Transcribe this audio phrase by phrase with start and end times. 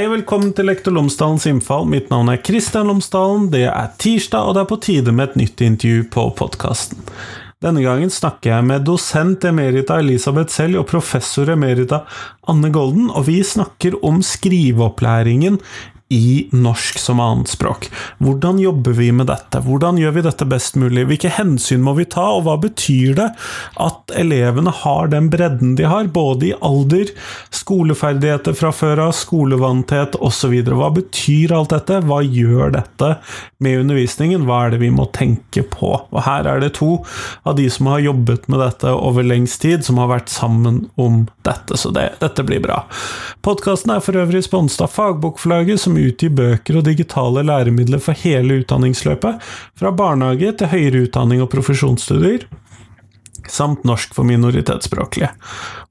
[0.00, 1.82] Hei og velkommen til Lektor Lomsdalens innfall.
[1.84, 3.50] Mitt navn er Kristian Lomsdalen.
[3.52, 7.02] Det er tirsdag, og det er på tide med et nytt intervju på podkasten.
[7.60, 11.98] Denne gangen snakker jeg med dosent emerita Elisabeth Selj og professor emerita
[12.48, 15.60] Anne Golden, og vi snakker om skriveopplæringen
[16.10, 17.86] i norsk som annetspråk.
[18.18, 19.60] Hvordan jobber vi med dette?
[19.62, 21.04] Hvordan gjør vi dette best mulig?
[21.06, 23.28] Hvilke hensyn må vi ta, og hva betyr det
[23.78, 27.12] at elevene har den bredden de har, både i alder,
[27.54, 30.56] skoleferdigheter fra før av, skolevanthet osv.?
[30.66, 32.00] Hva betyr alt dette?
[32.10, 33.12] Hva gjør dette
[33.62, 34.48] med undervisningen?
[34.50, 35.92] Hva er det vi må tenke på?
[36.10, 36.96] Og her er det to
[37.46, 41.22] av de som har jobbet med dette over lengst tid, som har vært sammen om
[41.46, 42.82] dette, så det, dette blir bra.
[43.46, 48.60] Podkasten er for øvrig sponset av Fagbokforlaget, som utgir bøker og digitale læremidler for hele
[48.62, 49.38] utdanningsløpet,
[49.78, 52.46] fra barnehage til høyere utdanning og profesjonsstudier,
[53.50, 55.30] samt norsk for minoritetsspråklige.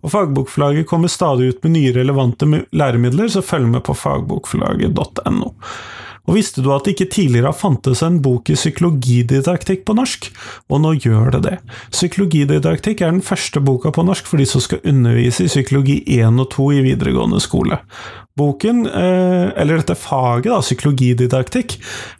[0.03, 5.53] Og Fagbokforlaget kommer stadig ut med nye relevante læremidler, så følg med på fagbokforlaget.no.
[6.29, 10.29] Og visste du at det ikke tidligere fantes en bok i psykologididaktikk på norsk?
[10.69, 11.57] Og nå gjør det det.
[11.89, 16.37] Psykologididaktikk er den første boka på norsk for de som skal undervise i psykologi 1
[16.37, 17.81] og 2 i videregående skole.
[18.39, 21.75] Boken, eh, eller dette faget, da, psykologididaktikk,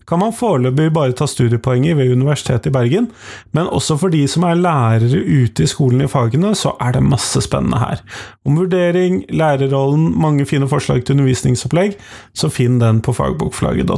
[0.09, 3.07] kan man foreløpig bare ta studiepoeng i ved Universitetet i Bergen,
[3.53, 7.05] men også for de som er lærere ute i skolen i fagene, så er det
[7.05, 8.01] masse spennende her.
[8.43, 11.95] Om vurdering, lærerrollen, mange fine forslag til undervisningsopplegg,
[12.33, 13.13] så finn den på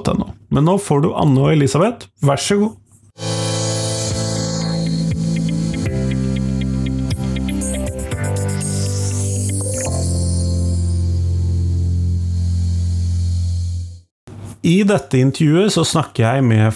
[0.01, 0.33] fagbokforlaget.no.
[0.49, 2.77] Men nå får du Anne og Elisabeth, vær så god!
[14.61, 16.71] I dette intervjuet så snakker jeg med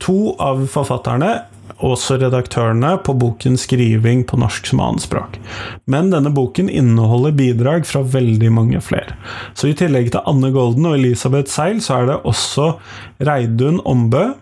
[0.00, 1.42] to av forfatterne,
[1.84, 5.38] også redaktørene, på boken 'Skriving på norsk som annetspråk'.
[5.86, 9.14] Men denne boken inneholder bidrag fra veldig mange flere.
[9.54, 12.78] Så i tillegg til Anne Golden og Elisabeth Seil, så er det også
[13.20, 14.34] Reidun Ombø,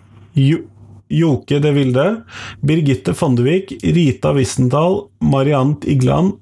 [1.09, 2.23] Joke De Vilde,
[2.65, 6.35] Birgitte Fondevik, Rita Wissendal, Mariant Igland,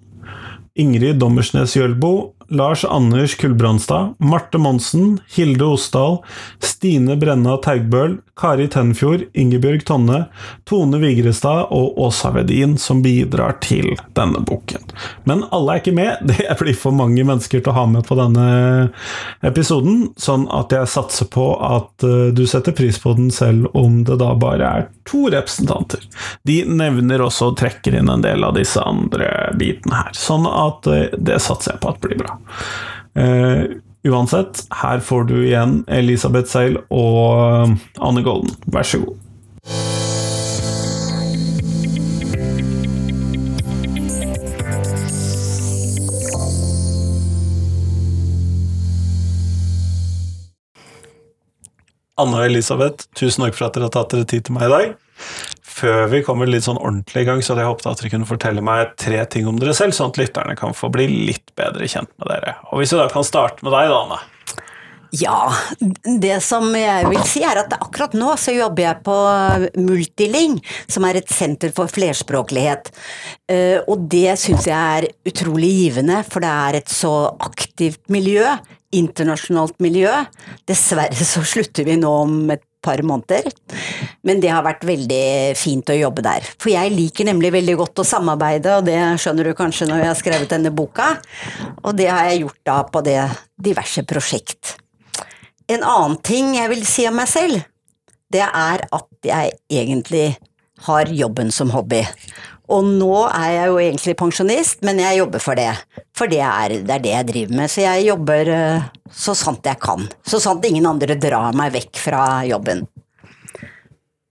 [0.75, 6.19] Ingrid Dommersnes Jølbo, Lars Anders Kulbrandstad, Marte Monsen, Hilde Osdal,
[6.62, 10.25] Stine Brenna Teigbøl, Kari Tenfjord, Ingebjørg Tonne,
[10.64, 14.87] Tone Vigrestad og Åsa Vedin som bidrar til denne boken.
[15.25, 18.19] Men alle er ikke med, det blir for mange mennesker til å ha med på
[18.19, 18.47] denne
[19.47, 24.03] episoden, sånn at jeg satser på at eh, du setter pris på den selv om
[24.06, 26.03] det da bare er to representanter.
[26.47, 30.91] De nevner også og trekker inn en del av disse andre bitene her, sånn at
[30.91, 32.38] eh, det satser jeg på at blir bra.
[33.15, 37.72] Uh, Uansett, her får du igjen Elisabeth Seil og
[38.05, 38.53] Anne Golden.
[38.69, 39.21] Vær så god.
[52.15, 54.75] Anne og Elisabeth, tusen takk for at dere har tatt dere tid til meg i
[54.75, 54.93] dag
[55.74, 58.28] før vi kommer litt sånn ordentlig i gang, så hadde jeg håpet at dere kunne
[58.28, 61.88] fortelle meg tre ting om dere selv, sånn at lytterne kan få bli litt bedre
[61.90, 62.58] kjent med dere.
[62.70, 64.22] Og hvis vi da kan starte med deg, da, Anne.
[65.14, 65.52] Ja,
[66.18, 69.18] det som jeg vil si er at akkurat nå så jobber jeg på
[69.78, 70.56] Multiling,
[70.90, 72.90] som er et senter for flerspråklighet.
[73.50, 77.14] Eh, og det syns jeg er utrolig givende, for det er et så
[77.46, 78.56] aktivt miljø.
[78.94, 80.10] Internasjonalt miljø.
[80.66, 83.48] Dessverre så slutter vi nå om et par måneder.
[84.24, 85.24] Men det har vært veldig
[85.58, 86.46] fint å jobbe der.
[86.60, 90.10] For jeg liker nemlig veldig godt å samarbeide, og det skjønner du kanskje når jeg
[90.12, 91.14] har skrevet denne boka.
[91.82, 93.20] Og det har jeg gjort da på det
[93.68, 94.76] diverse prosjekt.
[95.72, 97.62] En annen ting jeg vil si om meg selv,
[98.32, 100.34] det er at jeg egentlig
[100.84, 102.02] har jobben som hobby.
[102.72, 105.69] Og nå er jeg jo egentlig pensjonist, men jeg jobber for det.
[106.16, 107.72] For det er, det er, det jeg driver med.
[107.72, 110.06] Så jeg jobber eh, så sant jeg kan.
[110.25, 112.87] Så sant ingen andre drar meg vekk fra jobben.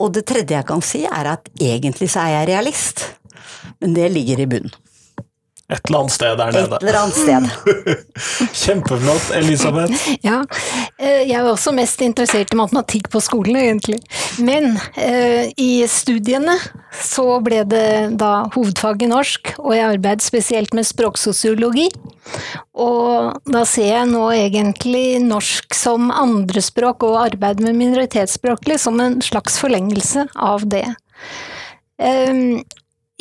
[0.02, 3.06] Og det tredje jeg kan si, er at egentlig så er jeg realist.
[3.84, 4.83] Men det ligger i bunnen.
[5.74, 6.78] Et eller annet sted der nede.
[6.78, 7.44] Et eller annet sted.
[8.64, 10.10] Kjempeflott, Elisabeth.
[10.24, 10.44] Ja,
[11.02, 13.98] eh, jeg er også mest interessert i matematikk på skolen, egentlig.
[14.38, 16.56] Men eh, i studiene
[17.02, 21.90] så ble det da hovedfag i norsk, og jeg arbeidet spesielt med språksosiologi.
[22.80, 29.20] Og da ser jeg nå egentlig norsk som andrespråk og arbeid med minoritetsspråklig som en
[29.26, 30.86] slags forlengelse av det.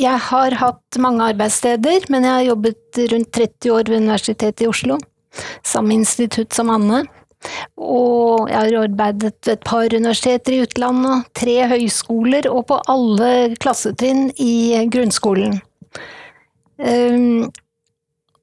[0.00, 4.70] Jeg har hatt mange arbeidssteder, men jeg har jobbet rundt 30 år ved Universitetet i
[4.70, 4.96] Oslo.
[5.64, 7.02] Samme institutt som Anne.
[7.76, 13.32] Og jeg har arbeidet ved et par universiteter i utlandet, tre høyskoler og på alle
[13.60, 15.58] klassetrinn i grunnskolen.
[16.78, 17.50] Um,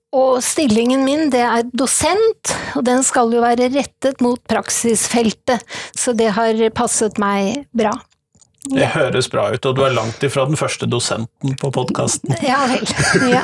[0.10, 5.62] Og stillingen min det er dosent, og den skal jo være rettet mot praksisfeltet,
[5.94, 7.94] så det har passet meg bra.
[8.68, 12.36] Det høres bra ut, og du er langt ifra den første dosenten på podkasten.
[12.50, 12.84] Ja vel.
[13.32, 13.44] Ja.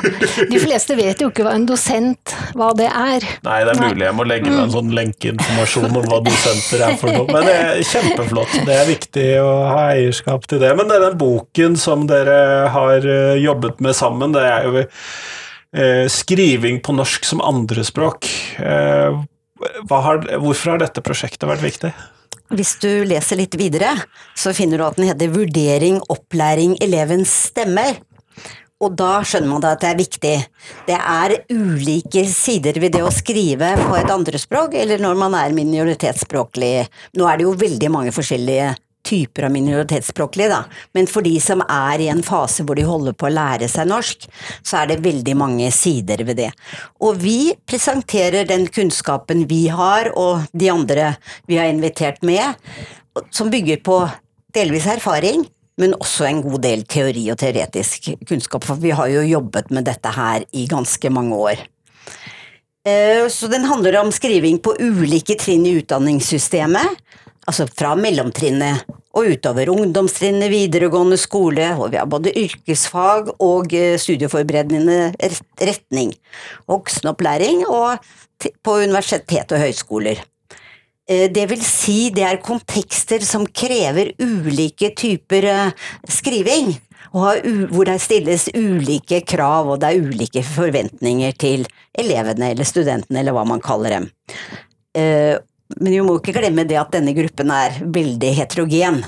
[0.50, 3.24] De fleste vet jo ikke hva en dosent hva det er.
[3.46, 6.98] Nei, det er mulig jeg må legge med en sånn lenkeinformasjon om hva dosenter er
[7.00, 8.58] for noe, men det er kjempeflott.
[8.68, 10.74] Det er viktig å ha eierskap til det.
[10.76, 16.82] Men den boken som dere har eh, jobbet med sammen, det er jo eh, skriving
[16.84, 18.28] på norsk som andrespråk.
[18.60, 19.24] Eh,
[19.88, 21.94] har, hvorfor har dette prosjektet vært viktig?
[22.54, 23.96] Hvis du leser litt videre,
[24.38, 27.98] så finner du at den heter Vurdering, opplæring, elevens stemmer.
[28.76, 30.34] Og da skjønner man at det er viktig.
[30.86, 35.56] Det er ulike sider ved det å skrive på et andrespråk, eller når man er
[35.56, 36.74] minoritetsspråklig.
[37.16, 38.74] Nå er det jo veldig mange forskjellige
[39.06, 40.62] typer av minoritetsspråklige, da.
[40.96, 43.88] Men for de som er i en fase hvor de holder på å lære seg
[43.90, 44.28] norsk,
[44.60, 46.50] så er det veldig mange sider ved det.
[47.00, 51.14] Og vi presenterer den kunnskapen vi har, og de andre
[51.48, 52.58] vi har invitert med,
[53.30, 54.00] som bygger på
[54.56, 55.46] delvis erfaring,
[55.80, 59.86] men også en god del teori og teoretisk kunnskap, for vi har jo jobbet med
[59.88, 61.64] dette her i ganske mange år.
[62.86, 67.02] Eh, så den handler om skriving på ulike trinn i utdanningssystemet,
[67.46, 73.96] altså fra mellomtrinnet og utover ungdomstrinnet, videregående skole, og vi har både yrkesfag og eh,
[74.00, 75.14] studieforberedende
[75.62, 76.12] retning,
[76.68, 78.02] voksenopplæring og
[78.60, 80.20] på universitet og høyskoler.
[81.08, 85.48] Eh, det vil si, det er kontekster som krever ulike typer
[86.10, 86.76] skriving, skriving,
[87.72, 91.64] hvor det stilles ulike krav og det er ulike forventninger til
[91.96, 94.10] elevene eller studentene, eller hva man kaller dem.
[95.80, 99.02] Men vi må ikke glemme det at denne gruppen er veldig heterogen.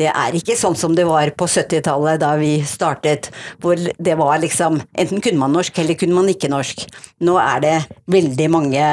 [0.00, 3.28] Det er ikke sånn som det var på 70-tallet da vi startet,
[3.60, 6.86] hvor det var liksom enten kunne man norsk eller kunne man ikke norsk.
[7.26, 7.76] Nå er det
[8.08, 8.86] veldig mange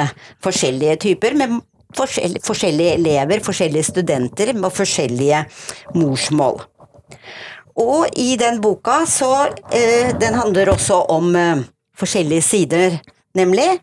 [0.44, 1.60] forskjellige typer med
[1.96, 5.44] forskjellige elever, forskjellige studenter med forskjellige
[5.96, 6.60] morsmål.
[7.78, 9.30] Og i den boka så
[9.72, 11.62] eh, Den handler også om eh,
[11.96, 12.98] forskjellige sider,
[13.38, 13.78] nemlig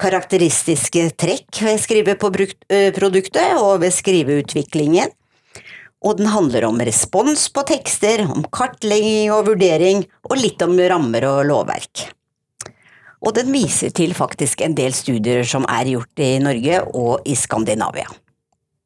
[0.00, 5.12] karakteristiske trekk ved skriveproduktet og ved skriveutviklingen.
[6.04, 11.24] Og den handler om respons på tekster, om kartlegging og vurdering, og litt om rammer
[11.30, 12.10] og lovverk.
[13.24, 17.36] Og den viser til faktisk en del studier som er gjort i Norge og i
[17.38, 18.10] Skandinavia.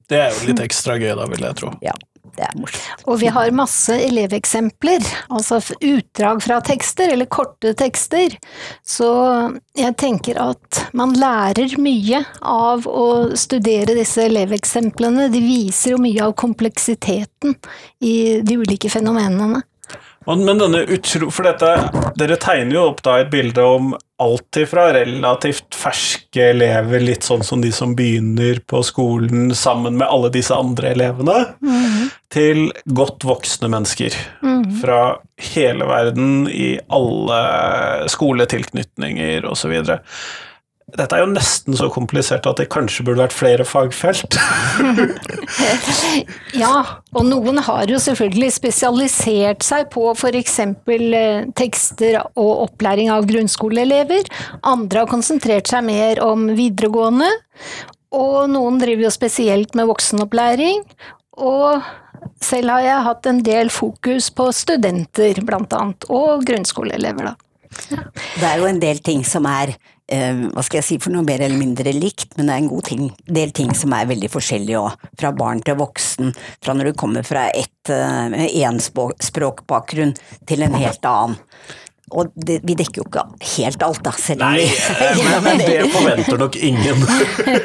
[0.09, 1.73] Det er jo litt ekstra gøy, da, vil jeg tro.
[1.85, 1.93] Ja.
[2.39, 3.05] Det er morsomt.
[3.11, 5.03] Og vi har masse eleveksempler,
[5.35, 8.37] altså utdrag fra tekster, eller korte tekster.
[8.87, 9.09] Så
[9.79, 13.09] jeg tenker at man lærer mye av å
[13.39, 15.27] studere disse eleveksemplene.
[15.33, 17.59] De viser jo mye av kompleksiteten
[18.07, 19.65] i de ulike fenomenene.
[20.37, 21.31] Men denne utro...
[21.33, 21.71] For dette,
[22.21, 27.45] dere tegner jo opp da et bilde om alt ifra relativt ferske elever, litt sånn
[27.47, 32.11] som de som begynner på skolen sammen med alle disse andre elevene, mm.
[32.35, 32.65] til
[32.99, 34.17] godt voksne mennesker.
[34.43, 34.67] Mm.
[34.83, 35.01] Fra
[35.55, 37.41] hele verden, i alle
[38.11, 39.79] skoletilknytninger osv.
[40.97, 44.39] Dette er jo nesten så komplisert at det kanskje burde vært flere fagfelt.
[46.63, 46.73] ja,
[47.13, 50.57] og noen har jo selvfølgelig spesialisert seg på f.eks.
[50.65, 54.31] Eh, tekster og opplæring av grunnskoleelever.
[54.65, 57.29] Andre har konsentrert seg mer om videregående.
[58.17, 60.87] Og noen driver jo spesielt med voksenopplæring.
[61.37, 61.85] Og
[62.41, 67.37] selv har jeg hatt en del fokus på studenter, blant annet, og grunnskoleelever, da.
[67.93, 68.01] Ja.
[68.09, 69.77] Det er jo en del ting som er
[70.09, 72.87] hva skal jeg si for noe mer eller mindre likt, men det er en god
[72.89, 75.09] ting, del ting som er veldig forskjellige òg.
[75.21, 76.33] Fra barn til voksen,
[76.65, 80.17] fra når du kommer fra én uh, språkbakgrunn
[80.49, 81.37] til en helt annen.
[82.17, 83.23] Og det, vi dekker jo ikke
[83.59, 84.13] helt alt, da.
[84.17, 87.05] Selv Nei, eh, men, men det forventer nok ingen.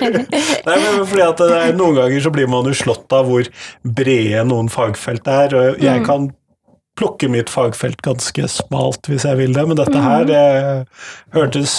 [0.68, 1.44] Nei, men fordi at
[1.78, 3.48] Noen ganger så blir man jo slått av hvor
[3.84, 5.56] brede noen fagfelt er.
[5.56, 6.08] og Jeg mm.
[6.10, 6.28] kan
[7.00, 10.44] plukke mitt fagfelt ganske smalt hvis jeg vil det, men dette her det
[11.34, 11.76] hørtes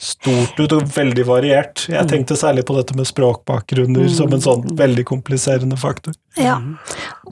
[0.00, 1.84] stort ut og veldig variert.
[1.90, 2.10] Jeg mm.
[2.12, 6.16] tenkte særlig på dette med språkbakgrunner som en sånn veldig kompliserende faktor.
[6.40, 6.58] Ja,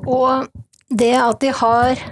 [0.05, 0.51] og
[0.93, 2.03] det at de har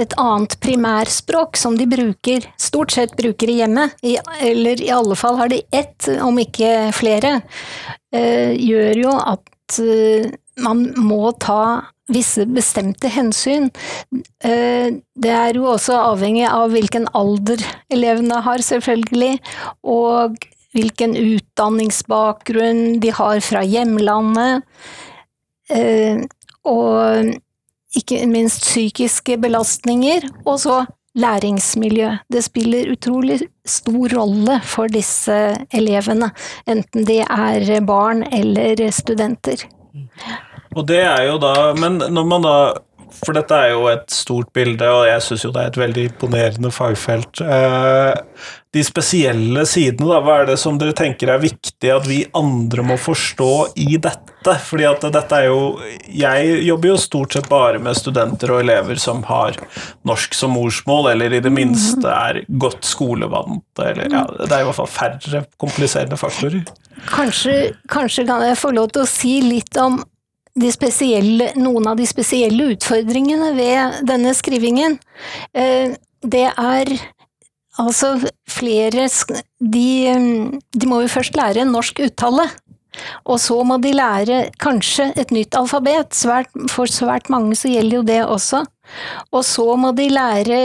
[0.00, 3.98] et annet primærspråk som de bruker, stort sett bruker i hjemmet,
[4.40, 7.40] eller i alle fall har de ett, om ikke flere,
[8.14, 13.70] eh, gjør jo at eh, man må ta visse bestemte hensyn.
[14.44, 17.62] Eh, det er jo også avhengig av hvilken alder
[17.92, 19.38] elevene har, selvfølgelig,
[19.82, 20.38] og
[20.74, 24.66] hvilken utdanningsbakgrunn de har fra hjemlandet.
[25.70, 26.22] Eh,
[26.66, 27.30] og
[27.96, 30.84] ikke minst psykiske belastninger, og så
[31.18, 32.10] læringsmiljø.
[32.32, 35.38] Det spiller utrolig stor rolle for disse
[35.74, 36.30] elevene,
[36.70, 39.66] enten de er barn eller studenter.
[40.76, 42.56] Og det er jo da Men når man da
[43.20, 46.02] For dette er jo et stort bilde, og jeg syns jo det er et veldig
[46.12, 47.40] imponerende fagfelt.
[47.42, 52.20] Eh, de spesielle sidene, da, hva er det som dere tenker er viktig at vi
[52.38, 53.50] andre må forstå
[53.82, 54.54] i dette?
[54.64, 55.58] Fordi at dette er jo
[56.06, 59.58] Jeg jobber jo stort sett bare med studenter og elever som har
[60.08, 64.70] norsk som morsmål, eller i det minste er godt skolevant, eller ja, Det er i
[64.70, 66.62] hvert fall færre kompliserende faktorer.
[67.10, 69.98] Kanskje, kanskje kan jeg få lov til å si litt om
[70.58, 74.98] noen av de spesielle utfordringene ved denne skrivingen.
[75.54, 76.90] Eh, det er
[77.80, 78.16] altså
[78.50, 79.06] flere
[79.58, 79.86] de,
[80.74, 82.48] de må jo først lære norsk uttale.
[83.24, 86.10] Og så må de lære kanskje et nytt alfabet.
[86.16, 88.64] Svært, for svært mange så gjelder jo det også.
[89.30, 90.60] Og så må de lære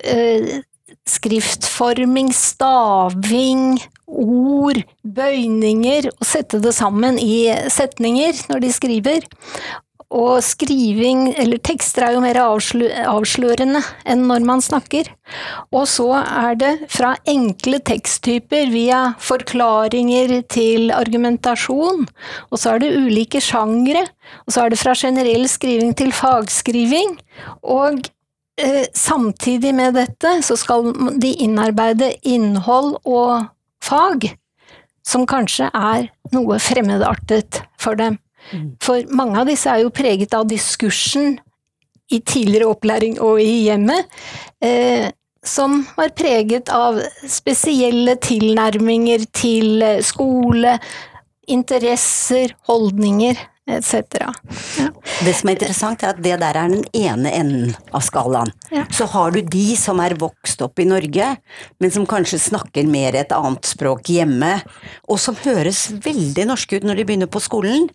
[0.00, 0.60] eh,
[1.08, 3.80] skriftforming, staving,
[4.10, 9.30] ord, bøyninger, og sette det sammen i setninger når de skriver.
[10.10, 13.78] Og skriving, eller tekster, er jo mer avslørende
[14.10, 15.06] enn når man snakker.
[15.70, 22.08] Og så er det fra enkle teksttyper via forklaringer til argumentasjon,
[22.50, 24.02] og så er det ulike sjangre,
[24.48, 27.14] og så er det fra generell skriving til fagskriving.
[27.62, 28.02] Og
[28.58, 30.90] eh, samtidig med dette så skal
[31.22, 33.46] de innarbeide innhold og
[33.90, 34.30] fag
[35.06, 38.18] som kanskje er noe fremmedartet for dem.
[38.52, 38.74] Mm.
[38.82, 41.38] For mange av disse er jo preget av diskursen
[42.10, 44.08] i tidligere opplæring og i hjemmet,
[44.62, 45.10] eh,
[45.46, 46.98] som var preget av
[47.30, 50.74] spesielle tilnærminger til skole,
[51.48, 53.38] interesser, holdninger
[53.78, 54.24] etc.
[54.80, 54.88] Ja.
[55.24, 58.52] Det som er interessant, er at det der er den ene enden av skalaen.
[58.72, 58.86] Ja.
[58.92, 61.34] Så har du de som er vokst opp i Norge,
[61.80, 64.56] men som kanskje snakker mer et annet språk hjemme,
[65.08, 67.88] og som høres veldig norske ut når de begynner på skolen.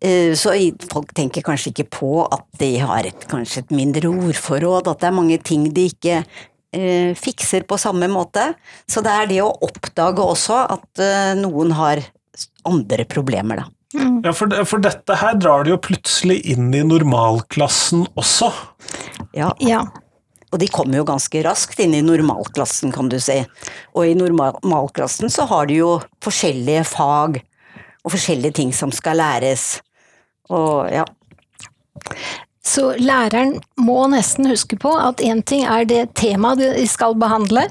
[0.00, 0.52] Eh, så
[0.90, 5.08] folk tenker kanskje ikke på at de har et, kanskje et mindre ordforråd, at det
[5.08, 8.50] er mange ting de ikke eh, fikser på samme måte.
[8.88, 12.04] Så det er det å oppdage også at eh, noen har
[12.66, 13.70] andre problemer, da.
[13.94, 14.20] Mm.
[14.24, 18.50] Ja, for, for, dette her drar de jo plutselig inn i normalklassen også.
[19.36, 19.52] Ja.
[19.62, 19.84] ja.
[20.50, 23.38] Og de kommer jo ganske raskt inn i normalklassen, kan du si.
[23.94, 25.92] Og i normalklassen så har de jo
[26.24, 27.40] forskjellige fag
[28.06, 29.76] og forskjellige ting som skal læres.
[30.50, 31.06] Og ja.
[32.66, 37.68] Så læreren må nesten huske på at én ting er det temaet de skal behandle,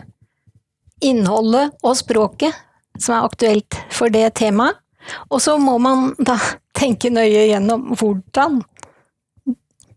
[1.03, 2.55] innholdet og språket
[2.95, 4.79] som er aktuelt for det temaet.
[5.29, 6.37] Og så må man da
[6.75, 8.61] tenke nøye gjennom hvordan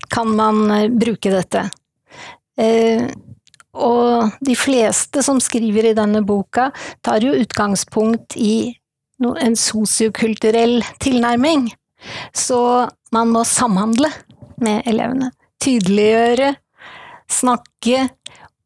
[0.09, 1.65] kan man eh, bruke dette.
[2.59, 3.05] Eh,
[3.79, 6.69] og de fleste som skriver i denne boka,
[7.05, 8.73] tar jo utgangspunkt i
[9.19, 11.69] en sosiokulturell tilnærming.
[12.33, 14.09] Så man må samhandle
[14.63, 15.31] med elevene.
[15.59, 16.53] Tydeliggjøre,
[17.29, 18.07] snakke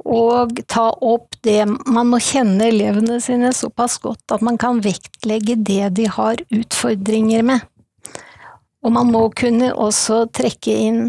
[0.04, 5.56] og ta opp det Man må kjenne elevene sine såpass godt at man kan vektlegge
[5.56, 7.64] det de har utfordringer med.
[8.84, 11.02] Og man må kunne også trekke inn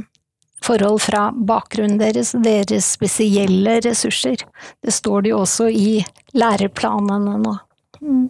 [0.64, 4.40] forhold fra bakgrunnen deres, deres spesielle ressurser.
[4.84, 5.98] Det står det jo også i
[6.38, 7.56] læreplanene nå.
[8.00, 8.28] Mm.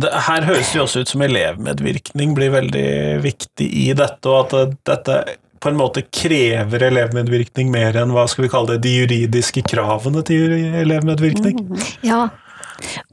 [0.00, 2.90] Det, her høres det jo også ut som elevmedvirkning blir veldig
[3.24, 5.16] viktig i dette, og at dette
[5.60, 10.22] på en måte krever elevmedvirkning mer enn hva skal vi kalle det, de juridiske kravene
[10.26, 11.60] til elevmedvirkning?
[12.06, 12.28] Ja,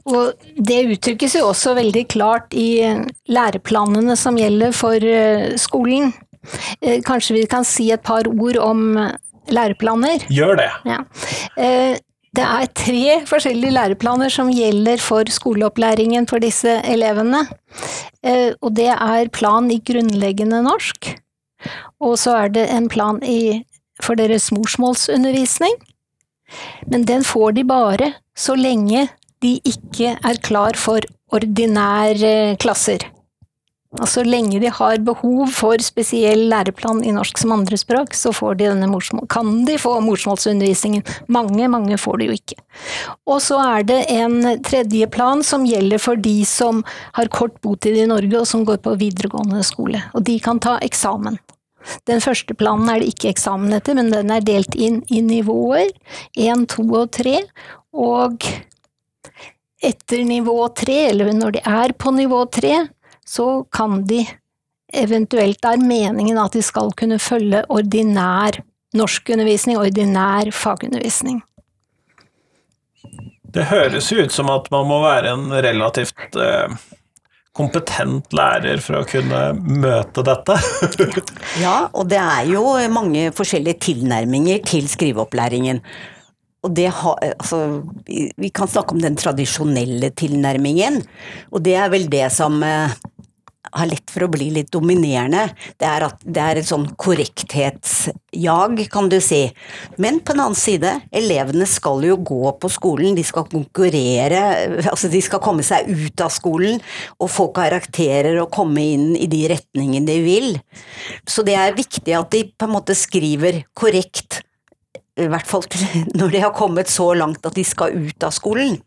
[0.08, 2.80] og det uttrykkes jo også veldig klart i
[3.30, 6.12] læreplanene som gjelder for eh, skolen.
[6.80, 8.84] Eh, kanskje vi kan si et par ord om
[9.52, 10.24] læreplaner?
[10.32, 10.70] Gjør det.
[10.88, 11.02] Ja.
[11.60, 11.98] Eh,
[12.36, 17.40] det er tre forskjellige læreplaner som gjelder for skoleopplæringen for disse elevene.
[18.60, 21.08] Og det er plan i grunnleggende norsk,
[22.00, 23.64] og så er det en plan i,
[24.02, 25.74] for deres morsmålsundervisning.
[26.86, 29.08] Men den får de bare så lenge
[29.42, 33.04] de ikke er klar for ordinære klasser.
[34.04, 38.68] Så lenge de har behov for spesiell læreplan i norsk som andrespråk, så de
[39.32, 41.02] kan de få morsmålsundervisningen.
[41.26, 42.58] Mange, mange får det jo ikke.
[43.26, 46.84] Og så er det en tredje plan som gjelder for de som
[47.16, 50.02] har kort botid i Norge og som går på videregående skole.
[50.12, 51.40] Og de kan ta eksamen.
[52.04, 55.88] Den første planen er det ikke eksamen etter, men den er delt inn i nivåer.
[56.36, 57.40] Én, to og tre.
[57.96, 58.44] Og
[59.80, 62.82] etter nivå tre, eller når de er på nivå tre,
[63.28, 64.22] så kan de
[64.88, 68.56] eventuelt Det er meningen at de skal kunne følge ordinær
[68.96, 71.42] norskundervisning, ordinær fagundervisning.
[73.52, 76.72] Det høres jo ut som at man må være en relativt eh,
[77.56, 80.56] kompetent lærer for å kunne møte dette.
[81.64, 85.82] ja, og det er jo mange forskjellige tilnærminger til skriveopplæringen.
[86.66, 87.60] Og det ha, altså,
[88.08, 91.00] vi kan snakke om den tradisjonelle tilnærmingen,
[91.54, 92.96] og det er vel det som eh,
[93.72, 95.48] har lett for å bli litt dominerende.
[95.78, 99.42] Det er, at, det er et sånn korrekthetsjag, kan du si.
[100.00, 104.42] Men på en annen side, elevene skal jo gå på skolen, de skal konkurrere,
[104.88, 106.80] altså de skal komme seg ut av skolen
[107.18, 110.52] og få karakterer og komme inn i de retningene de vil.
[111.28, 114.42] Så det er viktig at de på en måte skriver korrekt,
[115.18, 115.64] i hvert fall
[116.18, 118.78] når de har kommet så langt at de skal ut av skolen.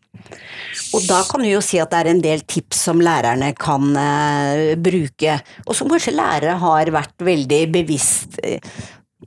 [0.92, 3.92] Og da kan du jo si at det er en del tips som lærerne kan
[3.96, 8.58] uh, bruke, og som kanskje lærere har vært veldig bevisst uh,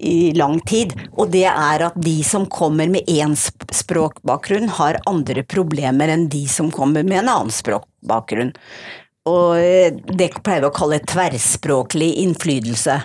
[0.04, 5.44] i lang tid, og det er at de som kommer med én språkbakgrunn, har andre
[5.46, 8.52] problemer enn de som kommer med en annen språkbakgrunn.
[9.30, 13.00] Og uh, det pleier vi å kalle tverrspråklig innflytelse.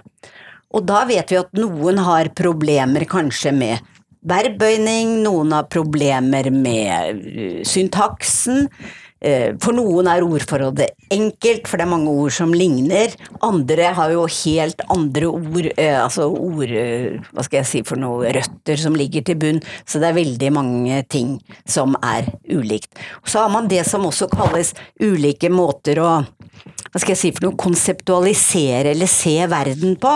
[0.75, 3.95] Og da vet vi at noen har problemer kanskje med
[4.27, 8.67] verbbøyning, noen har problemer med uh, syntaksen.
[9.19, 13.15] Uh, for noen er ordforholdet enkelt, for det er mange ord som ligner.
[13.43, 16.75] Andre har jo helt andre ord, uh, altså ord
[17.33, 19.63] Hva skal jeg si for noe røtter som ligger til bunn.
[19.83, 22.91] Så det er veldig mange ting som er ulikt.
[23.27, 26.11] Så har man det som også kalles ulike måter å
[26.89, 30.15] hva skal jeg si for noe, konseptualisere eller se verden på.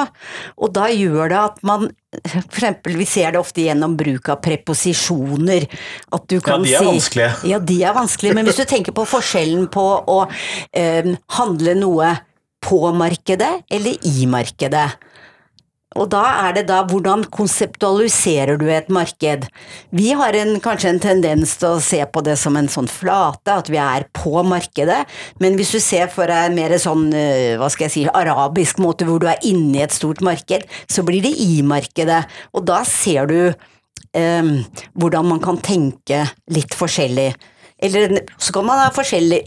[0.58, 4.42] Og da gjør det at man for eksempel, vi ser det ofte gjennom bruk av
[4.46, 5.65] preposisjoner.
[6.13, 7.32] At du kan ja, de er si, vanskelige.
[7.50, 10.20] Ja, de er vanskelige, men hvis du tenker på forskjellen på å
[10.77, 11.09] eh,
[11.40, 12.12] handle noe
[12.64, 14.88] på markedet eller i markedet.
[16.00, 19.46] Og da er det da hvordan konseptualiserer du et marked?
[19.94, 23.53] Vi har en, kanskje en tendens til å se på det som en sånn flate,
[23.53, 25.03] at vi er på markedet,
[25.44, 29.08] men hvis du ser for deg mer sånn, eh, hva skal jeg si, arabisk måte
[29.08, 32.82] hvor du er inne i et stort marked, så blir det i markedet, og da
[32.88, 33.40] ser du
[34.18, 34.53] eh,
[34.98, 37.32] hvordan man kan tenke litt forskjellig.
[37.83, 39.41] Eller så kan man ha forskjellig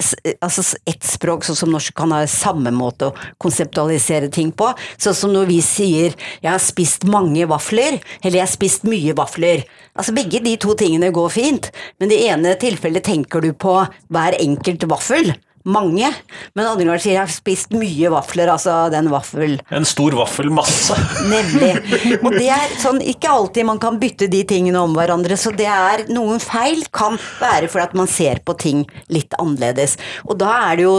[0.45, 4.69] altså Ett språk, sånn som norsk, kan ha samme måte å konseptualisere ting på.
[5.01, 9.15] Sånn som når vi sier 'jeg har spist mange vafler', eller 'jeg har spist mye
[9.15, 9.65] vafler'.
[9.97, 14.37] Altså Begge de to tingene går fint, men det ene tilfellet tenker du på hver
[14.39, 15.35] enkelt vaffel
[15.67, 16.11] mange.
[16.55, 19.59] Men andre ganger sier jeg har spist mye vafler, altså den vaffel...
[19.75, 20.97] En stor vaffelmasse.
[21.35, 21.73] Nemlig.
[22.21, 25.69] Og det er sånn, ikke alltid man kan bytte de tingene om hverandre, så det
[25.71, 29.97] er noen feil kan være for at man ser på ting litt annerledes.
[30.27, 30.99] Og da er det jo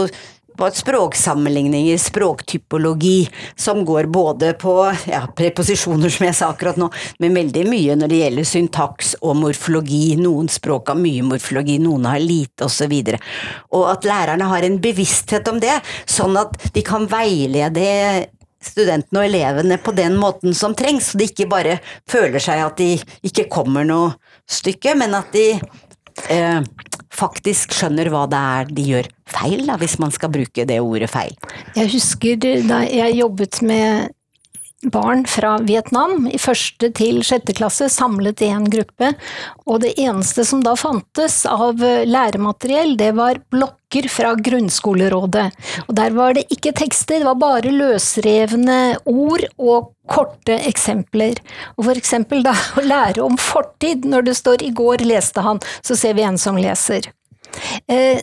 [0.58, 4.74] på språksammenligninger, språktypologi, som går både på
[5.06, 6.90] ja, preposisjoner, som jeg sa akkurat nå,
[7.22, 10.16] men veldig mye når det gjelder syntaks og morfologi.
[10.18, 12.90] Noen språk har mye morfologi, noen har lite, osv.
[12.90, 15.78] Og, så og at lærerne har en bevissthet om det,
[16.10, 17.86] sånn at de kan veilede
[18.64, 21.78] studentene og elevene på den måten som trengs, så de ikke bare
[22.10, 24.16] føler seg at de ikke kommer noe
[24.50, 26.60] stykke, men at de eh,
[27.14, 31.10] faktisk skjønner hva det er de gjør feil, da, hvis man skal bruke det ordet
[31.12, 31.34] feil.
[31.76, 34.14] Jeg husker da jeg jobbet med
[34.82, 39.10] barn fra Vietnam i første til sjette klasse, samlet i en gruppe,
[39.66, 45.46] og det eneste som da fantes av læremateriell, det var blokker fra grunnskolerådet.
[45.88, 51.42] Og der var det ikke tekster, det var bare løsrevne ord og korte eksempler.
[51.76, 55.64] Og for eksempel da å lære om fortid, når det står 'i går leste han',
[55.82, 57.10] så ser vi en som leser.
[57.88, 58.20] Eh,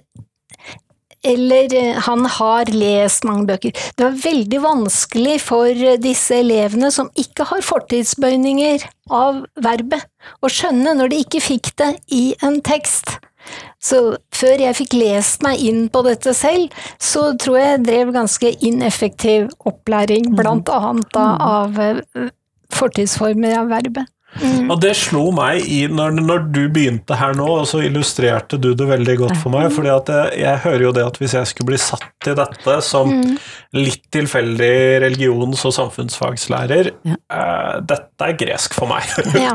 [1.26, 3.76] eller eh, han har lest mange bøker.
[3.98, 10.06] Det var veldig vanskelig for eh, disse elevene som ikke har fortidsbøyninger av verbet,
[10.42, 13.18] å skjønne når de ikke fikk det i en tekst.
[13.82, 14.00] Så
[14.34, 18.54] før jeg fikk lest meg inn på dette selv, så tror jeg jeg drev ganske
[18.66, 21.28] ineffektiv opplæring, blant annet da,
[21.62, 22.34] av eh,
[22.74, 24.15] fortidsformer av verbet.
[24.42, 24.72] Mm.
[24.74, 28.74] Og det slo meg i når, når, du begynte her nå, og så illustrerte du
[28.76, 29.70] det veldig godt for meg.
[29.74, 32.76] fordi at jeg, jeg hører jo det at hvis jeg skulle bli satt i dette
[32.84, 33.36] som mm.
[33.80, 34.74] litt tilfeldig
[35.06, 37.18] religions- og samfunnsfagslærer ja.
[37.32, 39.04] uh, Dette er gresk for meg.
[39.36, 39.52] Ja.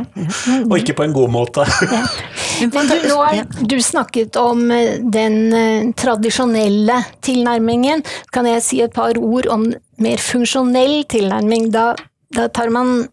[0.68, 1.64] og ikke på en god måte.
[1.88, 2.02] ja.
[2.74, 8.04] Men du, nå har du snakket om eh, den uh, tradisjonelle tilnærmingen.
[8.34, 9.66] Kan jeg si et par ord om
[10.00, 11.70] mer funksjonell tilnærming?
[11.74, 11.94] Da,
[12.36, 13.08] da tar man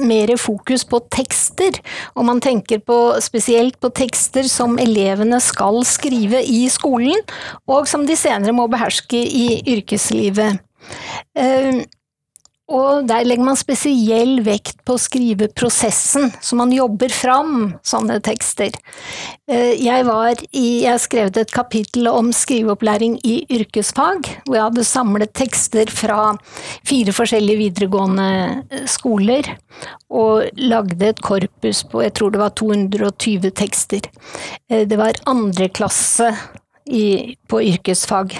[0.00, 1.78] mer fokus på tekster,
[2.14, 7.22] og man tenker på, spesielt på tekster som elevene skal skrive i skolen,
[7.70, 10.60] og som de senere må beherske i yrkeslivet.
[12.70, 18.20] Og der legger man spesiell vekt på å skrive prosessen, så man jobber fram sånne
[18.22, 18.76] tekster.
[19.50, 20.06] Eh, jeg,
[20.54, 26.36] i, jeg skrev et kapittel om skriveopplæring i yrkesfag, hvor jeg hadde samlet tekster fra
[26.86, 28.30] fire forskjellige videregående
[28.70, 29.50] eh, skoler,
[30.10, 34.06] og lagde et korpus på jeg tror det var 220 tekster.
[34.70, 36.30] Eh, det var andre klasse
[36.86, 38.38] i, på yrkesfag.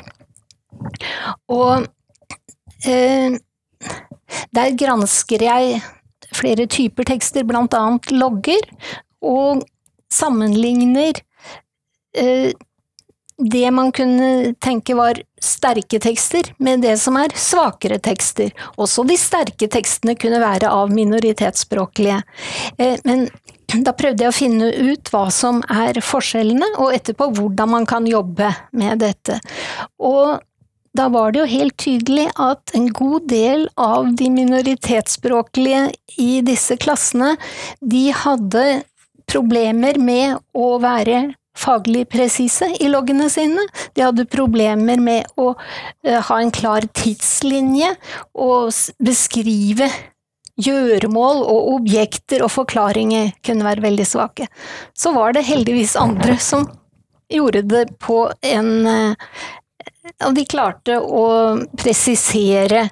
[1.50, 1.86] Og
[2.86, 3.40] eh,
[4.54, 5.80] der gransker jeg
[6.36, 8.66] flere typer tekster, annet logger,
[9.20, 9.64] og
[10.10, 11.20] sammenligner
[12.16, 12.52] eh,
[13.40, 18.50] det man kunne tenke var sterke tekster, med det som er svakere tekster.
[18.76, 22.20] Også de sterke tekstene kunne være av minoritetsspråklige.
[22.78, 23.26] Eh, men
[23.70, 28.06] da prøvde jeg å finne ut hva som er forskjellene, og etterpå hvordan man kan
[28.08, 29.38] jobbe med dette.
[29.96, 30.40] Og
[30.96, 35.84] da var det jo helt tydelig at en god del av de minoritetsspråklige
[36.18, 37.36] i disse klassene,
[37.80, 38.64] de hadde
[39.30, 41.28] problemer med å være
[41.60, 43.66] faglig presise i loggene sine.
[43.94, 47.92] De hadde problemer med å uh, ha en klar tidslinje
[48.34, 48.72] og
[49.02, 49.90] beskrive
[50.60, 54.50] gjøremål og objekter og forklaringer kunne være veldig svake.
[54.92, 56.66] Så var det heldigvis andre som
[57.30, 59.30] gjorde det på en uh,
[60.26, 61.26] og de klarte å
[61.78, 62.88] presisere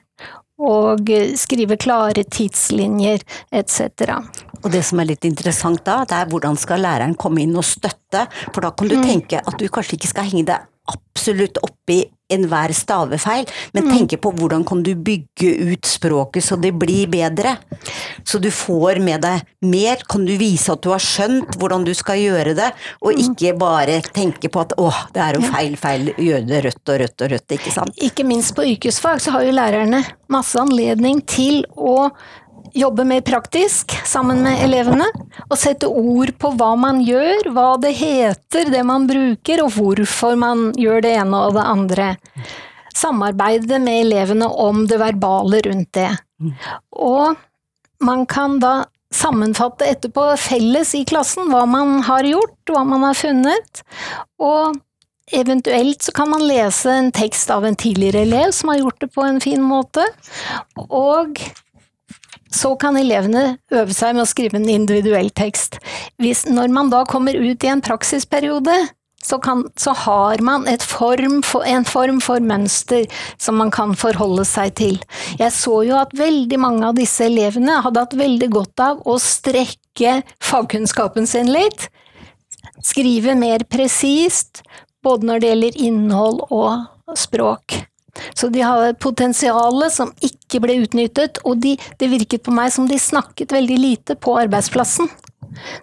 [0.58, 3.22] og skrive klare tidslinjer
[3.54, 4.18] etc.
[4.62, 7.66] Og det som er litt interessant da, det er hvordan skal læreren komme inn og
[7.66, 9.06] støtte, for da kan du mm.
[9.06, 13.90] tenke at du kanskje ikke skal henge deg absolutt oppi enhver stavefeil, men mm.
[13.94, 17.54] tenke på hvordan kan du bygge ut språket så det blir bedre.
[18.24, 21.94] Så du får med deg mer, kan du vise at du har skjønt hvordan du
[21.96, 22.68] skal gjøre det,
[23.00, 23.22] og mm.
[23.24, 27.00] ikke bare tenke på at åh, det er jo feil, feil, gjøre det rødt og
[27.04, 28.04] rødt og rødt, ikke sant.
[28.10, 32.10] Ikke minst på yrkesfag så har jo lærerne masse anledning til å
[32.74, 35.06] jobbe mer praktisk sammen med elevene,
[35.48, 40.38] og sette ord på hva man gjør, hva det heter, det man bruker, og hvorfor
[40.40, 42.08] man gjør det ene og det andre.
[42.98, 46.10] Samarbeide med elevene om det verbale rundt det.
[46.98, 47.38] Og
[48.04, 48.74] man kan da
[49.14, 53.82] sammenfatte etterpå felles i klassen hva man har gjort, hva man har funnet,
[54.42, 54.76] og
[55.28, 59.08] Eventuelt så kan man lese en tekst av en tidligere elev som har gjort det
[59.12, 60.04] på en fin måte,
[60.88, 61.42] og
[62.54, 65.78] så kan elevene øve seg med å skrive en individuell tekst.
[66.22, 68.76] Hvis, når man da kommer ut i en praksisperiode,
[69.24, 73.06] så, kan, så har man form for, en form for mønster
[73.36, 75.00] som man kan forholde seg til.
[75.40, 79.18] Jeg så jo at veldig mange av disse elevene hadde hatt veldig godt av å
[79.22, 81.88] strekke fagkunnskapen sin litt.
[82.84, 84.62] Skrive mer presist,
[85.02, 87.87] både når det gjelder innhold og språk.
[88.34, 92.72] Så de har et potensial som ikke ble utnyttet, og de, det virket på meg
[92.74, 95.10] som de snakket veldig lite på arbeidsplassen.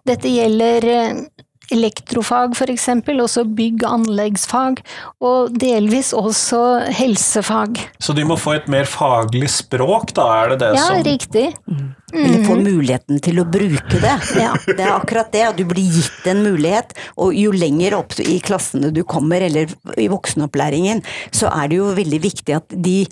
[0.08, 1.24] Dette gjelder eh,
[1.74, 4.82] elektrofag eksempel, også bygg- og anleggsfag,
[5.22, 6.62] og delvis også
[6.94, 7.80] helsefag.
[8.00, 11.06] Så de må få et mer faglig språk, da, er det det ja, som Ja,
[11.06, 11.46] riktig.
[11.68, 11.94] Mm.
[12.16, 14.16] Eller få muligheten til å bruke det.
[14.46, 14.52] Ja.
[14.68, 18.38] Det er akkurat det, at du blir gitt en mulighet, og jo lenger opp i
[18.44, 21.02] klassene du kommer, eller i voksenopplæringen,
[21.34, 23.04] så er det jo veldig viktig at de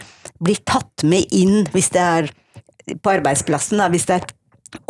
[0.44, 2.32] blir tatt med inn, hvis det er
[3.00, 4.32] på arbeidsplassen, da, hvis det er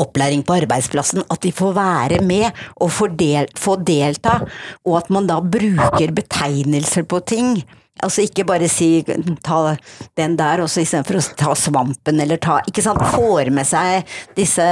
[0.02, 2.50] opplæring på arbeidsplassen, at de får være med
[2.82, 4.40] og få, del, få delta,
[4.86, 7.56] og at man da bruker betegnelser på ting.
[8.04, 9.04] Altså ikke bare si
[9.46, 9.76] ta
[10.18, 13.04] den der, og så istedenfor å ta svampen eller ta Ikke sant.
[13.14, 14.66] Får med seg disse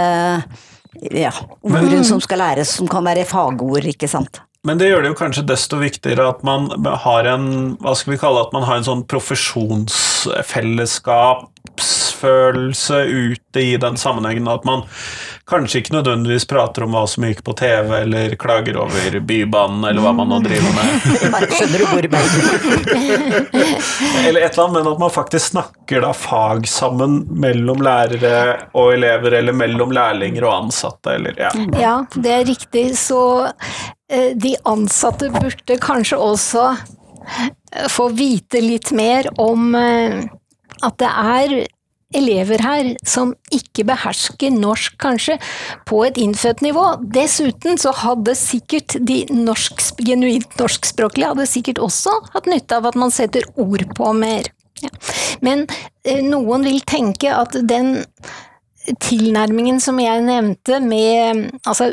[1.13, 4.41] ja, ordene som skal læres, som kan være fagord, ikke sant.
[4.67, 6.67] Men det gjør det jo kanskje desto viktigere at man
[7.05, 7.45] har en
[7.81, 9.05] hva skal vi kalle det, at man har en sånn
[12.21, 14.47] profesjonsfellesskapsfølelse ute i den sammenhengen.
[14.47, 14.81] At man
[15.49, 20.01] kanskje ikke nødvendigvis prater om hva som gikk på TV, eller klager over Bybanen, eller
[20.01, 20.87] hva man nå driver med.
[21.55, 22.01] Skjønner du hvor
[24.27, 28.93] Eller et eller annet, men at man faktisk snakker da fag sammen mellom lærere og
[28.95, 31.49] elever, eller mellom lærlinger og ansatte, eller ja.
[31.79, 32.97] Ja, det er riktig.
[32.99, 36.77] Så eh, de ansatte burde kanskje også eh,
[37.91, 40.23] få vite litt mer om eh,
[40.81, 41.67] at det er
[42.17, 45.37] elever her som ikke behersker norsk, kanskje,
[45.89, 46.85] på et innfødt nivå.
[47.15, 52.99] Dessuten så hadde sikkert de norsk, genuint norskspråklige hadde sikkert også hatt nytte av at
[52.99, 54.51] man setter ord på mer.
[54.81, 54.91] Ja.
[55.45, 55.67] Men
[56.03, 57.99] eh, noen vil tenke at den
[59.01, 61.91] tilnærmingen som jeg nevnte med altså,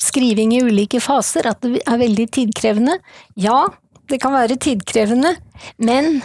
[0.00, 2.98] skriving i ulike faser, at det er veldig tidkrevende.
[3.40, 3.66] Ja,
[4.10, 5.34] det kan være tidkrevende,
[5.78, 6.20] men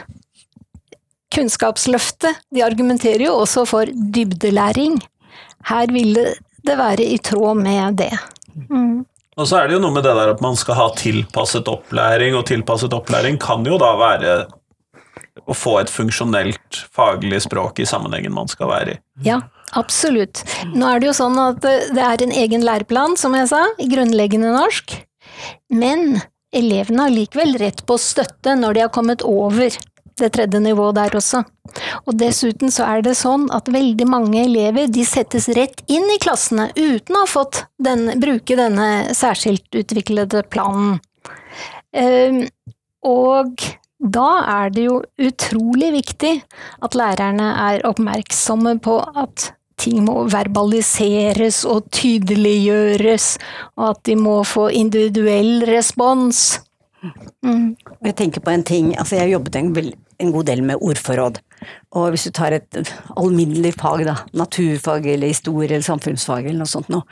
[1.35, 4.97] Kunnskapsløftet de argumenterer jo også for dybdelæring.
[5.69, 6.33] Her ville
[6.65, 8.13] det være i tråd med det.
[8.69, 9.05] Mm.
[9.39, 12.35] Og så er det jo noe med det der at man skal ha tilpasset opplæring,
[12.35, 14.33] og tilpasset opplæring kan jo da være
[15.49, 18.99] å få et funksjonelt faglig språk i sammenhengen man skal være i.
[19.25, 19.39] Ja,
[19.79, 20.43] absolutt.
[20.73, 23.87] Nå er det jo sånn at det er en egen læreplan, som jeg sa, i
[23.91, 24.97] grunnleggende norsk.
[25.71, 26.19] Men
[26.55, 29.71] elevene har likevel rett på støtte når de har kommet over
[30.21, 31.43] det tredje nivået der også.
[32.07, 36.19] Og dessuten så er det sånn at veldig mange elever de settes rett inn i
[36.21, 40.97] klassene uten å ha fått den, bruke denne særskilt utviklede planen.
[41.93, 42.43] Um,
[43.05, 43.63] og
[43.99, 46.35] da er det jo utrolig viktig
[46.85, 53.37] at lærerne er oppmerksomme på at ting må verbaliseres og tydeliggjøres,
[53.79, 56.59] og at de må få individuell respons.
[57.45, 57.77] Mm.
[58.03, 59.71] Jeg tenker på en ting, altså jeg jobbet en,
[60.19, 61.39] en god del med ordforråd.
[61.99, 66.71] Og hvis du tar et alminnelig fag, da, naturfag eller historie eller samfunnsfag eller noe
[66.71, 67.03] sånt noe,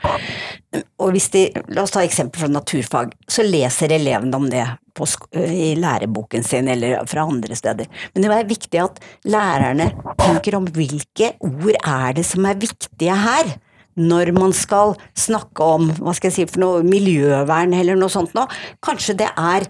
[1.00, 4.64] og hvis de, la oss ta eksempel fra naturfag, så leser elevene om det
[4.96, 7.88] på, i læreboken sin eller fra andre steder.
[8.14, 9.90] Men det er viktig at lærerne
[10.20, 13.56] tenker om hvilke ord er det som er viktige her
[13.98, 18.34] når man skal snakke om hva skal jeg si for noe, miljøvern eller noe sånt
[18.36, 18.46] noe.
[18.84, 19.66] Kanskje det er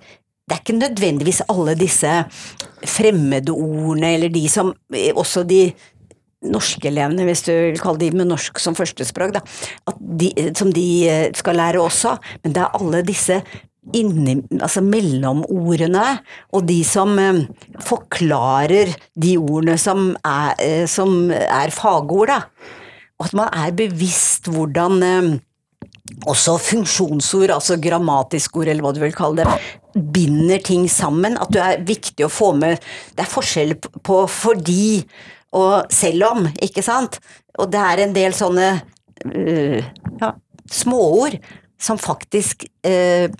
[0.49, 2.13] det er ikke nødvendigvis alle disse
[2.97, 4.73] fremmedordene, eller de som
[5.15, 5.73] Også de
[6.49, 9.41] norske elevene, hvis du vil kalle de med norsk som førstespråk, da,
[9.99, 13.41] de, som de eh, skal lære også, men det er alle disse
[13.97, 16.05] inni, altså mellomordene,
[16.55, 17.43] og de som eh,
[17.85, 22.41] forklarer de ordene som er, eh, som er fagord, da.
[23.19, 25.31] Og at man er bevisst hvordan eh,
[26.29, 29.59] også funksjonsord, altså grammatiske ord, eller hva du vil kalle det,
[30.15, 31.39] binder ting sammen.
[31.41, 32.79] At det er viktig å få med
[33.17, 35.03] Det er forskjell på fordi
[35.57, 37.17] og selv om, ikke sant?
[37.57, 38.67] Og det er en del sånne
[39.25, 39.79] uh,
[40.21, 40.33] ja,
[40.69, 41.39] småord
[41.81, 43.33] som faktisk uh,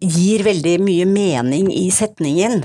[0.00, 2.62] gir veldig mye mening i setningen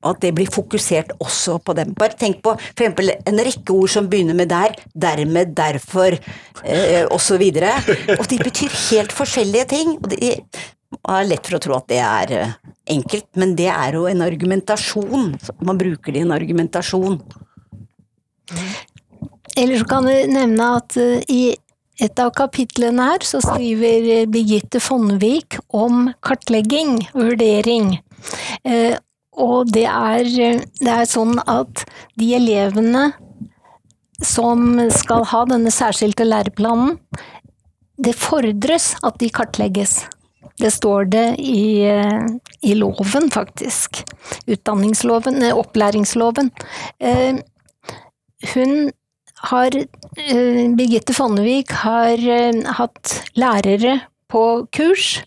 [0.00, 1.92] at det blir fokusert også på dem.
[1.98, 6.16] Bare tenk på eksempel en rekke ord som begynner med der, dermed, derfor,
[6.64, 7.44] eh, osv.
[7.44, 9.96] Og, og de betyr helt forskjellige ting.
[10.00, 12.54] og det er lett for å tro at det er eh,
[12.96, 15.34] enkelt, men det er jo en argumentasjon.
[15.60, 17.20] Man bruker det i en argumentasjon.
[19.58, 21.52] Eller så kan vi nevne at uh, i
[22.00, 27.90] et av kapitlene her så skriver Birgitte Fonnvik om kartlegging og vurdering.
[29.40, 30.28] Og det er,
[30.80, 31.84] det er sånn at
[32.20, 33.10] de elevene
[34.20, 36.98] som skal ha denne særskilte læreplanen,
[38.00, 40.02] det fordres at de kartlegges.
[40.60, 41.88] Det står det i,
[42.60, 44.02] i loven, faktisk.
[44.48, 46.50] Utdanningsloven, opplæringsloven.
[47.00, 47.40] Eh,
[48.54, 48.90] hun
[49.50, 54.00] har eh, Birgitte Fonnevik har eh, hatt lærere
[54.30, 54.44] på
[54.76, 55.22] kurs,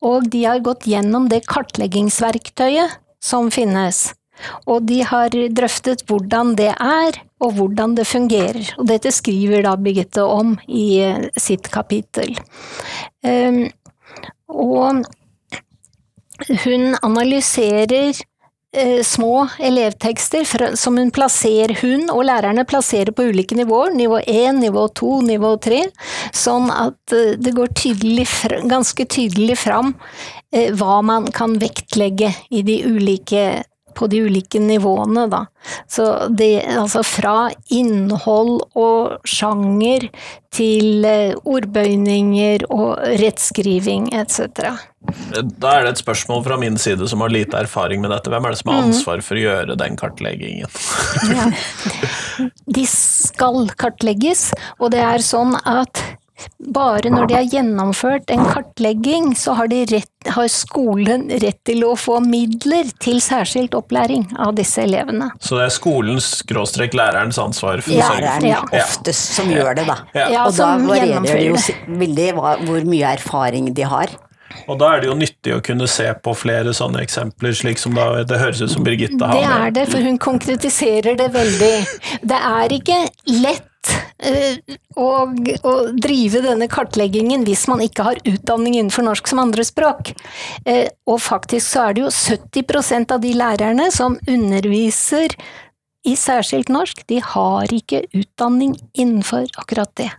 [0.00, 4.08] og de har gått gjennom det kartleggingsverktøyet som finnes.
[4.70, 8.72] Og de har drøftet hvordan det er, og hvordan det fungerer.
[8.78, 12.36] Og dette skriver da Birgitte om i eh, sitt kapittel.
[13.26, 13.66] Um,
[14.48, 15.04] og
[16.64, 18.14] hun analyserer
[18.76, 24.60] eh, små elevtekster som hun plasserer, hun og lærerne plasserer på ulike nivåer, nivå 1,
[24.62, 25.82] nivå 2, nivå 3,
[26.36, 28.28] sånn at eh, det går tydelig,
[28.70, 29.94] ganske tydelig fram
[30.50, 33.48] hva man kan vektlegge i de ulike
[33.98, 35.46] på de ulike nivåene, da.
[35.90, 40.06] Så det, altså fra innhold og sjanger
[40.54, 44.70] til eh, ordbøyninger og rettskriving etc.
[45.58, 48.30] Da er det et spørsmål fra min side som har lite erfaring med dette.
[48.30, 48.92] Hvem er det som har mm.
[48.92, 50.78] ansvar for å gjøre den kartleggingen?
[51.34, 51.50] ja.
[52.78, 56.04] De skal kartlegges, og det er sånn at
[56.74, 61.94] bare når de har gjennomført en kartlegging, så har, rett, har, skolen rett til å
[61.98, 65.30] få midler til særskilt opplæring av disse elevene.
[65.40, 67.82] Så det er skolens skråstrek lærerens ansvar?
[67.84, 68.62] For Læreren ja.
[68.82, 69.98] oftest som gjør det, da.
[70.14, 70.46] Ja.
[70.46, 71.58] Og da varierer det jo
[71.98, 74.16] veldig hvor mye erfaring de har.
[74.68, 77.94] Og da er det jo nyttig å kunne se på flere sånne eksempler, slik som
[77.96, 79.36] da, det høres ut som Birgitte har.
[79.36, 81.72] Det er det, for hun konkretiserer det veldig.
[82.28, 83.00] Det er ikke
[83.44, 83.67] lett
[84.18, 84.58] og,
[84.98, 90.12] og, å drive denne kartleggingen hvis man ikke har utdanning innenfor norsk som andrespråk.
[90.66, 95.36] Eh, og faktisk så er det jo 70% av de lærerne som underviser
[96.06, 100.10] i særskilt norsk, de har ikke utdanning innenfor akkurat det.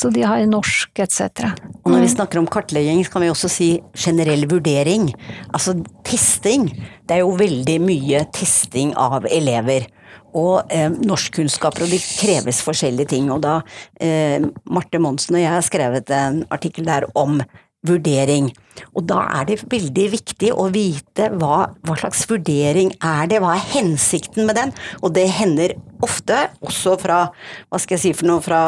[0.00, 1.50] Så de har norsk etc.
[1.82, 5.10] Og når vi snakker om kartlegging, så kan vi også si generell vurdering.
[5.50, 5.74] Altså
[6.06, 6.70] testing.
[7.04, 9.90] Det er jo veldig mye testing av elever.
[10.38, 13.30] Og eh, norskkunnskaper, og det kreves forskjellige ting.
[13.34, 13.60] Og da
[14.02, 14.38] eh,
[14.70, 17.40] Marte Monsen og jeg har skrevet en artikkel der om
[17.86, 18.50] vurdering.
[18.92, 23.54] Og da er det veldig viktig å vite hva, hva, slags vurdering er det, hva
[23.56, 24.74] er hensikten med den?
[25.00, 27.22] Og det hender ofte, også fra,
[27.68, 28.60] hva skal jeg si for noe, fra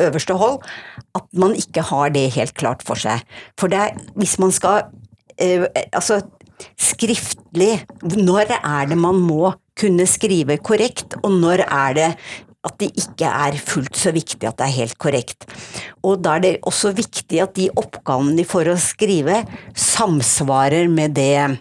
[0.00, 0.60] øverste hold,
[1.16, 3.24] at man ikke har det helt klart for seg.
[3.60, 4.84] For det hvis man skal
[5.40, 6.20] eh, Altså,
[6.80, 7.72] skriftlig,
[8.16, 12.08] når er det man må kunne skrive korrekt, og når er det
[12.60, 15.46] at det ikke er fullt så viktig at det er helt korrekt.
[16.04, 19.40] Og da er det også viktig at de oppgavene de får å skrive,
[19.72, 21.60] samsvarer med det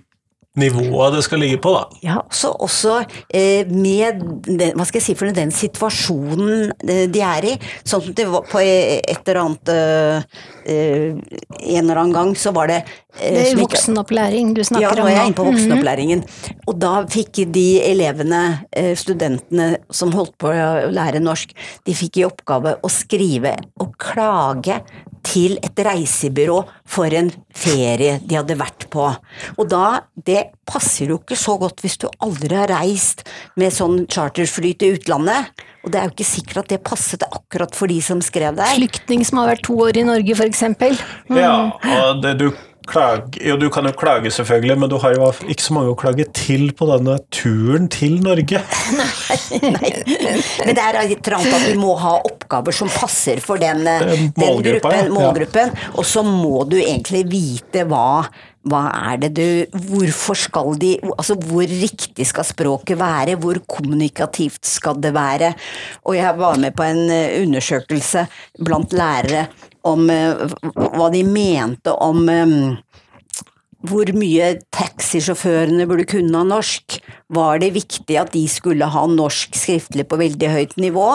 [0.59, 1.99] nivået det skal ligge på, da.
[2.03, 2.99] Ja, også, også
[3.33, 7.55] eh, med den, hva skal jeg si for den situasjonen eh, de er i.
[7.83, 12.53] Sånn som det var på et eller annet eh, eh, En eller annen gang så
[12.55, 14.97] var det eh, Det er voksenopplæring du snakker om?
[14.99, 15.55] Ja, nå er jeg inne på mhm.
[15.55, 16.23] voksenopplæringen.
[16.23, 16.63] Mm -hmm.
[16.67, 21.53] Og da fikk de elevene, eh, studentene som holdt på å lære norsk,
[21.85, 24.81] de fikk i oppgave å skrive og klage
[25.25, 29.07] til et reisebyrå for en ferie de hadde vært på.
[29.57, 33.25] Og da, det passer jo ikke så godt hvis du aldri har reist
[33.59, 35.51] med sånn charterfly til utlandet.
[35.83, 38.75] Og det er jo ikke sikkert at det passet akkurat for de som skrev der.
[38.77, 40.65] Flyktning som har vært to år i Norge, f.eks.
[41.29, 41.39] Mm.
[41.39, 41.53] Ja,
[42.03, 42.49] og det, du
[42.89, 45.97] klage Jo, du kan jo klage, selvfølgelig, men du har jo ikke så mange å
[45.99, 48.61] klage til på denne turen til Norge.
[48.99, 49.91] Nei, nei.
[50.65, 55.11] Men det er trangt at du må ha oppgaver som passer for den, den gruppen,
[55.13, 55.89] målgruppen, ja.
[55.93, 58.23] og så må du egentlig vite hva
[58.67, 63.37] hva er det du Hvorfor skal de Altså, hvor riktig skal språket være?
[63.39, 65.53] Hvor kommunikativt skal det være?
[66.03, 68.25] Og jeg var med på en eh, undersøkelse
[68.65, 69.47] blant lærere
[69.87, 72.53] om eh, hva de mente om eh,
[73.87, 76.99] hvor mye taxisjåførene burde kunne ha norsk.
[77.31, 81.07] Var det viktig at de skulle ha norsk skriftlig på veldig høyt nivå?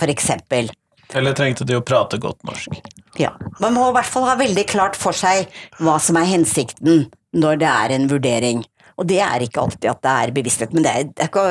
[0.00, 0.72] For eksempel.
[1.14, 2.78] Eller trengte de å prate godt norsk?
[3.20, 3.34] Ja.
[3.60, 5.50] Man må i hvert fall ha veldig klart for seg
[5.82, 7.06] hva som er hensikten
[7.36, 8.64] når det er en vurdering.
[9.00, 11.46] Og det er ikke alltid at det er bevissthet, men det er, det er ikke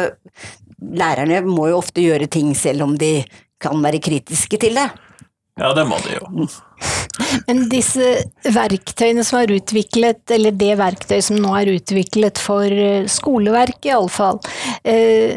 [0.82, 3.20] Lærerne må jo ofte gjøre ting selv om de
[3.62, 4.88] kan være kritiske til det.
[5.60, 6.48] Ja, det må de jo.
[7.48, 8.14] Men disse
[8.56, 14.40] verktøyene som er utviklet, eller det verktøyet som nå er utviklet for eh, skoleverk iallfall,
[14.88, 15.36] eh,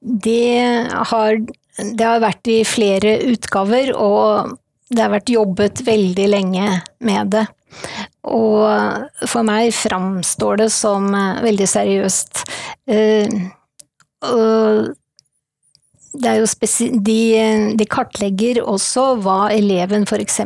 [0.00, 0.62] det
[1.10, 1.40] har,
[1.82, 4.54] det har vært i flere utgaver, og
[4.86, 6.68] det har vært jobbet veldig lenge
[7.04, 7.46] med det.
[8.30, 12.46] Og for meg framstår det som eh, veldig seriøst.
[14.26, 14.94] Og
[16.22, 17.18] de,
[17.76, 20.40] de, kartlegger også hva eleven f.eks.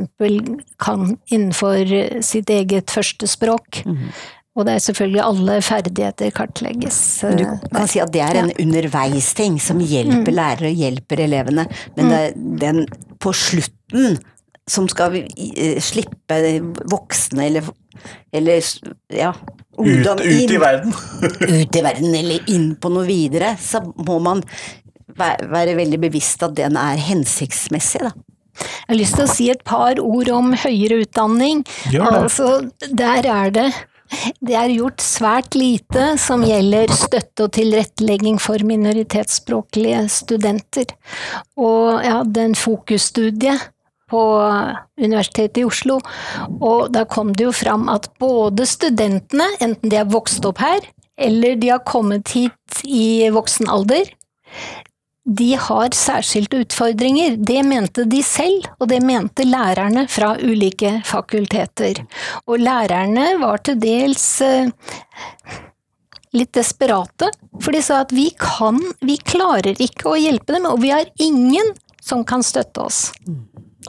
[0.82, 1.94] kan innenfor
[2.26, 3.82] sitt eget førstespråk.
[3.86, 4.10] Mm.
[4.58, 6.98] Og det er selvfølgelig alle ferdigheter kartlegges.
[7.22, 8.58] Du kan si at det er en ja.
[8.64, 10.36] underveisting som hjelper mm.
[10.36, 12.10] lærere og hjelper elevene, men mm.
[12.10, 12.82] det er den
[13.22, 14.18] på slutten
[14.70, 15.16] som skal
[15.82, 16.36] slippe
[16.90, 17.70] voksne eller,
[18.36, 18.68] eller
[19.14, 19.32] ja,
[19.80, 20.94] ungdom ut, ut i verden.
[21.60, 24.44] ut i verden, eller inn på noe videre, så må man
[25.20, 28.12] være veldig bevisst at den er hensiktsmessig, da.
[28.60, 31.62] Jeg har lyst til å si et par ord om høyere utdanning.
[31.96, 33.70] Altså, der er det
[34.42, 40.90] det er gjort svært lite som gjelder støtte og tilrettelegging for minoritetsspråklige studenter.
[41.54, 43.54] Og jeg hadde en fokusstudie
[44.10, 44.22] på
[44.98, 46.00] Universitetet i Oslo,
[46.58, 50.82] og da kom det jo fram at både studentene, enten de har vokst opp her,
[51.14, 54.10] eller de har kommet hit i voksen alder,
[55.24, 57.36] de har særskilte utfordringer.
[57.36, 62.02] Det mente de selv, og det mente lærerne fra ulike fakulteter.
[62.48, 64.70] Og lærerne var til dels eh,
[66.36, 67.30] litt desperate,
[67.60, 71.10] for de sa at vi kan, vi klarer ikke å hjelpe dem, og vi har
[71.20, 73.10] ingen som kan støtte oss.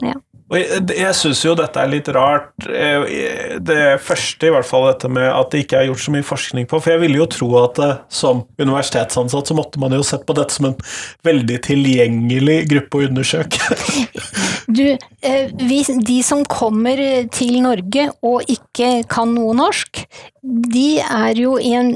[0.02, 0.18] Ja.
[0.52, 2.52] Og jeg, jeg syns jo dette er litt rart.
[2.68, 6.26] Eh, det første, i hvert fall dette med at det ikke er gjort så mye
[6.28, 6.80] forskning på.
[6.82, 10.36] For jeg ville jo tro at eh, som universitetsansatt så måtte man jo sett på
[10.36, 10.76] dette som en
[11.24, 13.80] veldig tilgjengelig gruppe å undersøke.
[14.76, 14.84] du,
[15.24, 17.00] eh, de som kommer
[17.32, 20.04] til Norge og ikke kan noe norsk,
[20.42, 21.94] de er jo i en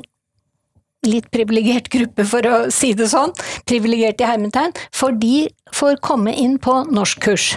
[1.07, 3.36] litt privilegert gruppe, for å si det sånn,
[3.68, 5.46] privilegert i hermetegn, for de
[5.76, 7.52] får komme inn på norskkurs.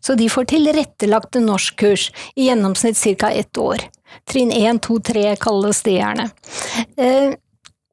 [0.00, 3.30] Så de får tilrettelagte norskkurs, i gjennomsnitt ca.
[3.30, 3.84] ett år.
[4.28, 6.28] Trinn 1, 2, 3 kalles det gjerne.
[6.96, 7.32] Eh,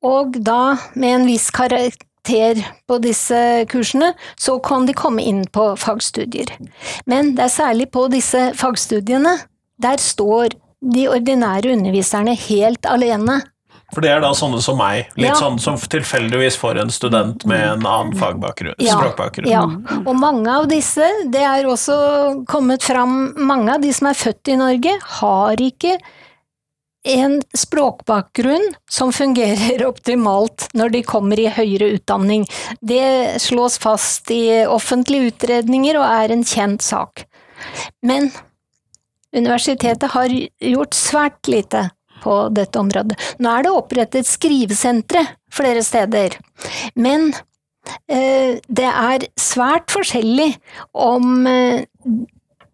[0.06, 3.40] og da med en viss karakter på disse
[3.72, 6.52] kursene, så kan de komme inn på fagstudier.
[7.06, 9.38] Men det er særlig på disse fagstudiene,
[9.82, 10.56] der står
[10.94, 13.42] de ordinære underviserne helt alene.
[13.94, 15.36] For det er da sånne som meg, litt Ja.
[15.36, 19.48] sånn som tilfeldigvis får en student med en annen fagbakgrunn, språkbakgrunn.
[19.52, 19.64] Ja,
[20.06, 24.48] og mange av disse, det er også kommet fram, mange av de som er født
[24.50, 26.00] i Norge, har ikke
[27.06, 32.48] en språkbakgrunn som fungerer optimalt når de kommer i høyere utdanning.
[32.82, 37.28] Det slås fast i offentlige utredninger og er en kjent sak.
[38.02, 38.32] Men
[39.36, 41.92] universitetet har gjort svært lite
[42.26, 43.18] på dette området.
[43.40, 45.24] Nå er det opprettet skrivesentre
[45.54, 46.38] flere steder,
[47.00, 47.30] men
[48.10, 50.52] eh, det er svært forskjellig
[50.92, 51.86] om eh,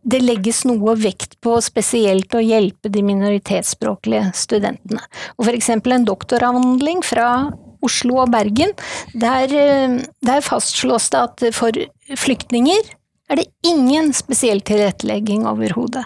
[0.02, 5.04] det legges noe vekt på spesielt å hjelpe de minoritetsspråklige studentene.
[5.38, 7.52] Og for eksempel en doktoravhandling fra
[7.86, 8.74] Oslo og Bergen,
[9.14, 11.78] der, eh, der fastslås det at for
[12.18, 12.96] flyktninger
[13.32, 16.04] er det ingen spesiell tilrettelegging overhodet.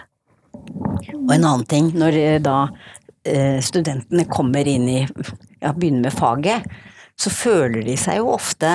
[1.16, 2.68] Og en annen ting, når da
[3.64, 5.00] studentene kommer inn i,
[5.62, 6.66] ja, begynner med faget,
[7.16, 8.74] så føler de seg jo ofte,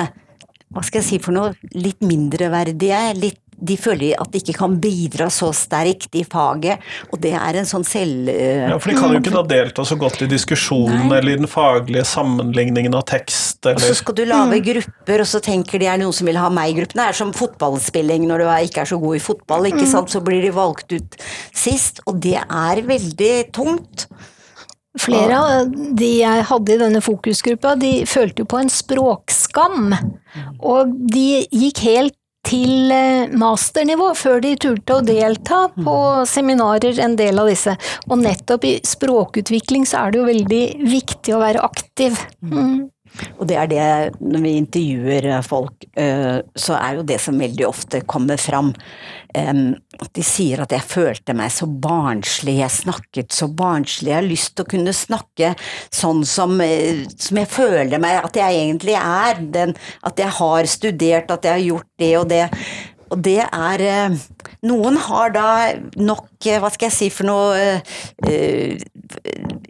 [0.72, 4.72] hva skal jeg si for noe, litt mindreverdige, litt de føler at de ikke kan
[4.82, 6.82] bidra så sterkt i faget,
[7.14, 8.26] og det er en sånn selv...
[8.32, 11.18] eh, Ja, for de kan jo ikke da delta så godt i diskusjonen Nei.
[11.20, 15.38] eller i den faglige sammenligningen av tekst, Og så skal du lage grupper, og så
[15.44, 16.98] tenker de er noen som vil ha meg i gruppen.
[16.98, 20.10] Det er som fotballspilling når du er- ikke er så god i fotball, ikke sant.
[20.10, 21.16] Så blir de valgt ut
[21.54, 24.08] sist, og det er veldig tungt.
[25.00, 29.94] Flere av de jeg hadde i denne fokusgruppa, de følte jo på en språkskam.
[30.60, 35.96] Og de gikk helt til eh, masternivå før de turte å delta på
[36.28, 37.76] seminarer, en del av disse.
[38.10, 42.18] Og nettopp i språkutvikling så er det jo veldig viktig å være aktiv.
[42.42, 42.90] Mm.
[43.38, 43.88] Og det er det,
[44.20, 48.72] når vi intervjuer folk, eh, så er jo det som veldig ofte kommer fram,
[49.32, 54.26] at de sier at jeg følte meg så barnslig, jeg snakket så barnslig, jeg har
[54.26, 55.54] lyst til å kunne snakke
[55.88, 59.72] sånn som, eh, som jeg føler meg, at jeg egentlig er, den,
[60.04, 62.44] at jeg har studert, at jeg har gjort det og det.
[63.12, 64.20] Og det er eh,
[64.68, 65.48] Noen har da
[65.98, 67.80] nok, eh, hva skal jeg si for noe
[68.28, 68.76] eh,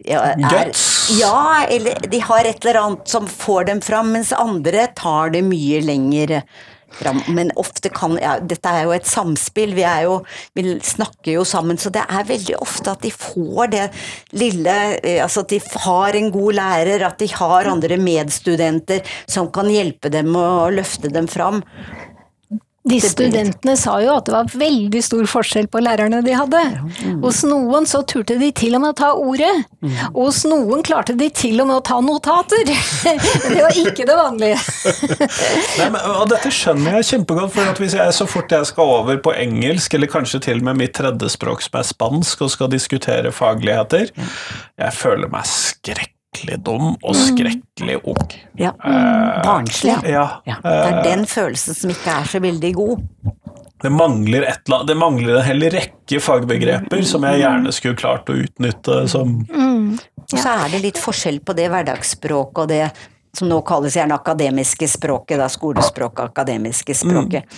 [0.05, 0.75] ja, er-.
[1.17, 5.43] Ja, eller de har et eller annet som får dem fram, mens andre tar det
[5.47, 6.39] mye lenger
[6.93, 7.19] fram.
[7.33, 10.19] Men ofte kan ja, Dette er jo et samspill, vi er jo
[10.53, 13.87] Vi snakker jo sammen, så det er veldig ofte at de får det
[14.37, 14.77] lille
[15.23, 20.13] Altså at de har en god lærer, at de har andre medstudenter som kan hjelpe
[20.13, 21.63] dem og løfte dem fram.
[22.83, 26.61] De studentene sa jo at det var veldig stor forskjell på lærerne de hadde.
[27.23, 29.51] Hos noen så turte de til og med å ta ordet,
[30.09, 32.67] og hos noen klarte de til og med å ta notater.
[33.53, 34.57] Det var ikke det vanlige.
[35.79, 38.91] Nei, men, og Dette skjønner jeg kjempegodt, for at hvis jeg så fort jeg skal
[38.97, 42.71] over på engelsk, eller kanskje til og med mitt tredjespråk som er spansk, og skal
[42.73, 45.47] diskutere fagligheter, jeg føler meg
[46.33, 48.33] skrekkelig dum og skrekkelig ung.
[48.57, 48.73] Ja.
[49.43, 49.95] Barnslig.
[50.03, 52.99] Ja, Ja, det er den følelsen som ikke er så veldig god.
[53.81, 58.33] det mangler, et, det mangler en hel rekke fagbegreper som jeg gjerne skulle klart å
[58.33, 62.85] utnytte som Og så er det litt forskjell på det hverdagsspråket og det
[63.35, 67.49] som nå kalles gjerne akademiske språket, da skolespråket, akademiske språket.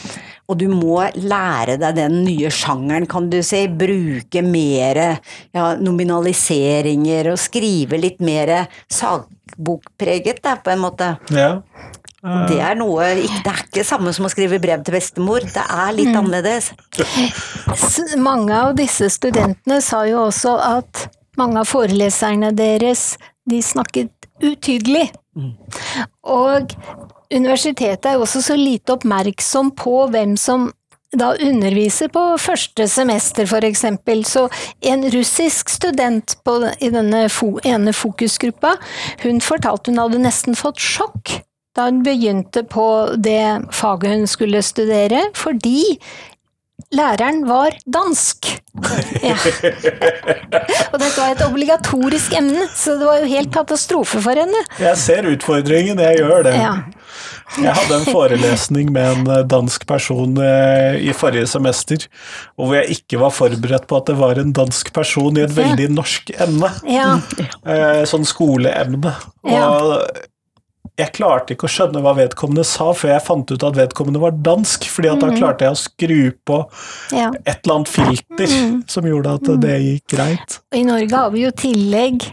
[0.45, 7.31] Og du må lære deg den nye sjangeren, kan du si, bruke mer ja, nominaliseringer
[7.31, 11.15] og skrive litt mer sagbokpreget, da, på en måte.
[11.33, 11.55] Ja.
[12.49, 15.61] Det er noe, det er ikke det samme som å skrive brev til bestemor, det
[15.61, 16.71] er litt annerledes.
[18.17, 21.05] Mange av disse studentene sa jo også at
[21.37, 23.13] mange av foreleserne deres,
[23.45, 24.09] de snakket
[24.41, 25.11] utydelig.
[26.25, 26.73] Og
[27.33, 30.69] universitetet er jo også så lite oppmerksom på hvem som
[31.15, 34.25] da underviser på første semester, for eksempel.
[34.27, 34.47] Så
[34.83, 38.75] en russisk student på, i denne fo, ene fokusgruppa,
[39.23, 41.37] hun fortalte hun hadde nesten fått sjokk
[41.75, 42.87] da hun begynte på
[43.19, 45.97] det faget hun skulle studere, fordi
[46.95, 48.51] læreren var dansk.
[49.23, 49.35] Ja.
[50.91, 54.61] Og dette var et obligatorisk emne, så det var jo helt katastrofe for henne.
[54.81, 56.55] Jeg ser utfordringen, jeg gjør det.
[56.59, 56.75] Ja.
[57.61, 62.07] Jeg hadde en forelesning med en eh, dansk person eh, i forrige semester,
[62.57, 65.53] og hvor jeg ikke var forberedt på at det var en dansk person i et
[65.55, 66.71] veldig norsk emne.
[66.89, 67.11] Ja.
[67.63, 69.13] Eh, Sånn skoleemne.
[69.45, 69.93] Og
[70.95, 74.37] jeg klarte ikke å skjønne hva vedkommende sa, før jeg fant ut at vedkommende var
[74.45, 76.61] dansk, fordi at da klarte jeg å skru på
[77.15, 77.29] ja.
[77.43, 78.55] et eller annet filter
[78.91, 80.57] som gjorde at det gikk greit.
[80.75, 82.29] I Norge har vi jo tillegg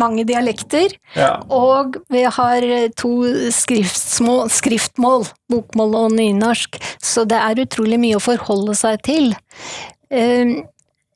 [0.00, 0.94] mange dialekter.
[1.12, 1.34] Ja.
[1.52, 2.66] Og vi har
[2.98, 3.12] to
[3.54, 9.32] skriftmål, skriftmål, bokmål og nynorsk, så det er utrolig mye å forholde seg til.
[10.10, 10.60] Eh,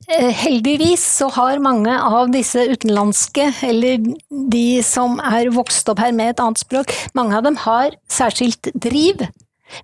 [0.07, 4.03] Heldigvis så har mange av disse utenlandske, eller
[4.51, 8.69] de som er vokst opp her med et annet språk, mange av dem har særskilt
[8.77, 9.23] driv.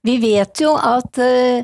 [0.05, 1.63] Vi vet jo at eh,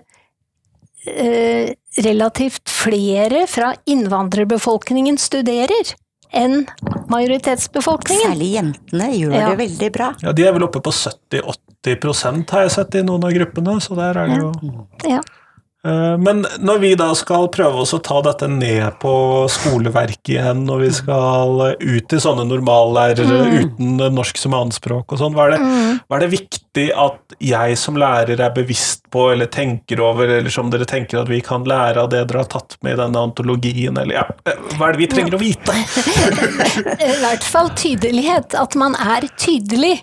[1.05, 1.69] eh,
[2.01, 5.93] relativt flere fra innvandrerbefolkningen studerer
[6.35, 6.65] enn
[7.13, 8.33] majoritetsbefolkningen.
[8.33, 9.49] Særlig jentene gjør Ja.
[9.53, 10.09] det veldig bra.
[10.21, 13.95] ja, de er vel oppe på 70-80 har jeg sett i noen av gruppene, så
[13.95, 14.51] der er det jo
[15.07, 15.21] Ja.
[15.21, 15.33] Eh,
[15.85, 19.11] Men når vi da skal prøve oss å ta dette ned på
[19.53, 25.37] skoleverket igjen, og vi skal ut til sånne normallærere uten norsk som annetspråk og sånn,
[25.37, 25.61] hva, det-
[26.09, 30.49] hva er det viktig at jeg som lærer er bevisst på eller tenker over, eller
[30.51, 33.23] som dere tenker at vi kan lære av det dere har tatt med i denne
[33.29, 35.77] antologien, eller ja, eh, hva er det vi trenger å vite?
[37.07, 40.01] I hvert fall tydelighet, at man er tydelig.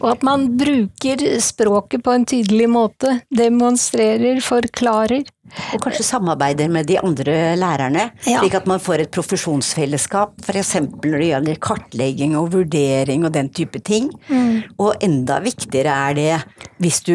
[0.00, 3.20] Og at man bruker språket på en tydelig måte.
[3.34, 5.24] Demonstrerer, forklarer.
[5.74, 8.38] Og kanskje samarbeider med de andre lærerne, Ja.
[8.40, 10.74] slik at man får et profesjonsfellesskap, f.eks.
[10.80, 14.10] når det gjelder kartlegging og vurdering og den type ting.
[14.78, 16.42] Og enda viktigere er det
[16.78, 17.14] hvis du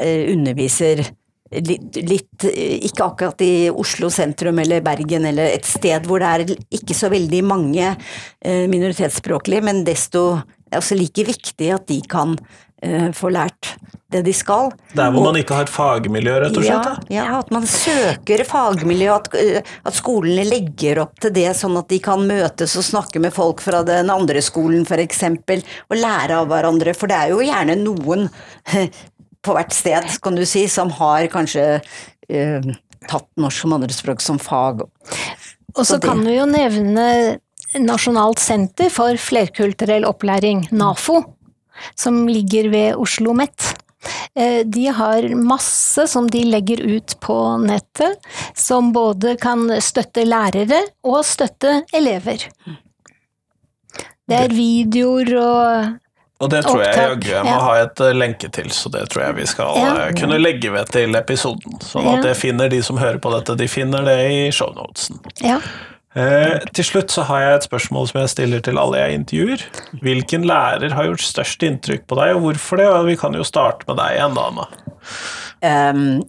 [0.00, 1.04] eh, underviser
[1.52, 6.28] litt, litt eh, Ikke akkurat i Oslo sentrum eller Bergen eller et sted hvor det
[6.28, 7.96] er ikke så veldig mange
[8.44, 10.42] eh, minoritetsspråklige, men desto
[10.74, 13.76] altså like viktig at de kan uh, få lært
[14.08, 14.70] det de skal.
[14.96, 17.10] Der hvor man ikke har et fagmiljø, rett og slett?
[17.12, 21.76] Ja, ja, at man søker fagmiljø, at, øh, at skolene legger opp til det, sånn
[21.76, 26.40] at de kan møtes og snakke med folk fra den andre skolen f.eks., og lære
[26.40, 26.96] av hverandre.
[26.96, 28.30] For det er jo gjerne noen
[29.44, 32.72] på hvert sted, kan du si, som har kanskje uh,
[33.08, 34.86] tatt norsk som andrespråk som fag.
[35.76, 37.38] Og så Så kan du jo nevne
[37.74, 41.20] Nasjonalt senter for flerkulturell opplæring, NAFO,
[41.94, 43.74] som ligger ved Oslo OsloMet.
[44.34, 48.18] Eh, De har masse som de legger ut på nettet,
[48.54, 52.48] som både kan støtte lærere og støtte elever.
[54.28, 55.96] Det er videoer og
[56.40, 57.60] Og det tror jeg jaggu jeg må ja.
[57.64, 59.94] ha et eh, lenke til, så det tror jeg vi skal Ja.
[60.06, 61.80] eh, kunne legge ved til episoden.
[61.82, 65.18] Sånn at jeg finner de som hører på dette, de finner det i shownotesen.
[65.42, 65.58] Ja.
[66.16, 69.64] Eh, til slutt så har jeg et spørsmål som jeg stiller til alle jeg intervjuer.
[70.00, 72.88] Hvilken lærer har gjort størst inntrykk på deg, og hvorfor det?
[73.10, 74.68] Vi kan jo starte med deg igjen, da, Anna.
[75.68, 76.22] Ehm,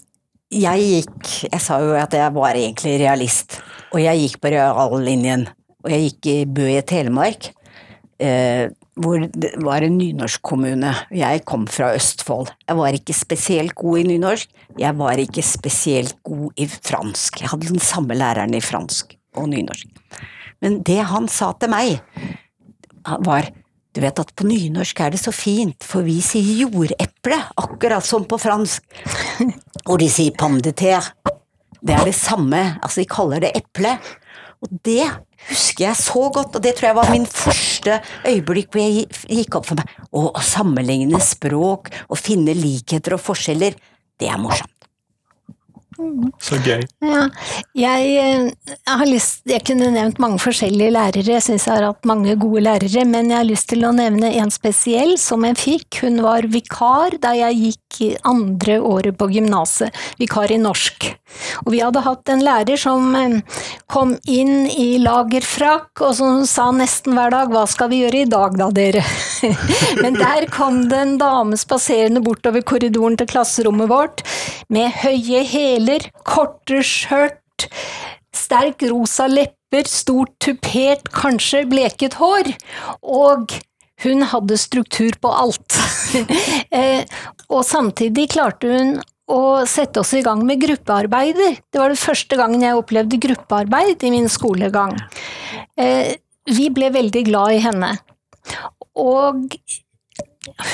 [0.50, 3.60] jeg gikk Jeg sa jo at jeg var egentlig realist,
[3.94, 5.48] og jeg gikk på reallinjen.
[5.86, 7.54] Og jeg gikk i Bø i Telemark,
[8.20, 8.68] eh,
[9.00, 10.92] hvor det var en nynorskkommune.
[11.16, 12.52] Jeg kom fra Østfold.
[12.68, 17.40] Jeg var ikke spesielt god i nynorsk, jeg var ikke spesielt god i fransk.
[17.40, 19.88] Jeg hadde den samme læreren i fransk og nynorsk.
[20.64, 22.00] Men det han sa til meg,
[23.26, 23.50] var
[23.96, 28.28] du vet at på nynorsk er det så fint, for vi sier jordeple, akkurat som
[28.30, 28.86] på fransk.
[29.90, 31.16] Og de sier pomme de terre.
[31.80, 33.96] Det er det samme, altså de kaller det eple.
[34.62, 35.08] Og det
[35.50, 39.08] husker jeg så godt, og det tror jeg var min første øyeblikk hvor jeg
[39.40, 39.94] gikk opp for meg.
[40.12, 43.80] Å, sammenligne språk og finne likheter og forskjeller,
[44.20, 44.79] det er morsomt.
[46.40, 46.84] Så gøy.
[47.04, 47.26] Ja,
[47.76, 52.08] jeg, eh, jeg lyst Jeg kunne nevnt mange forskjellige lærere, jeg syns jeg har hatt
[52.08, 56.02] mange gode lærere, men jeg har lyst til å nevne en spesiell som jeg fikk.
[56.06, 61.10] Hun var vikar da jeg gikk andre året på gymnaset, vikar i norsk.
[61.66, 63.40] Og vi hadde hatt en lærer som eh,
[63.92, 68.30] kom inn i lagerfrakk, og som sa nesten hver dag 'hva skal vi gjøre i
[68.30, 69.04] dag da, dere'?
[70.04, 74.24] Men der kom det en dame spaserende bortover korridoren til klasserommet vårt,
[74.70, 75.89] med høye hæler,
[76.28, 77.68] korte skjørt,
[78.36, 82.52] sterk rosa lepper, stort tupert, kanskje bleket hår,
[83.04, 83.54] og
[84.04, 85.80] hun hadde struktur på alt.
[86.74, 87.04] Eh,
[87.54, 88.96] og samtidig klarte hun
[89.30, 91.60] å sette oss i gang med gruppearbeider.
[91.70, 94.96] Det var den første gangen jeg opplevde gruppearbeid i min skolegang.
[95.78, 96.16] Eh,
[96.50, 97.92] Vi ble veldig glad i henne.
[98.98, 99.54] Og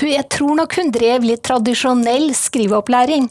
[0.05, 3.29] jeg tror nok hun drev litt tradisjonell skriveopplæring.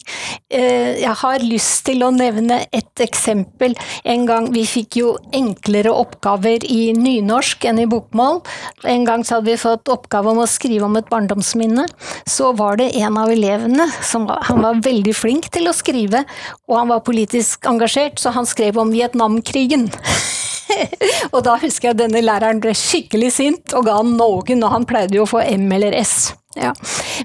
[0.51, 3.75] Eh, Jeg har lyst til å nevne et eksempel.
[4.05, 8.43] En gang vi fikk jo enklere oppgaver i nynorsk enn i bokmål.
[8.85, 11.87] En gang så hadde vi fått oppgave om å skrive om et barndomsminne.
[12.27, 16.25] Så var det en av elevene som han var veldig flink til å skrive,
[16.69, 19.91] og han var politisk engasjert, så han skrev om Vietnamkrigen.
[21.35, 24.89] og da husker jeg denne læreren ble skikkelig sint og ga han noen, og han
[24.89, 26.33] pleide jo å få M eller S.
[26.59, 26.73] Ja.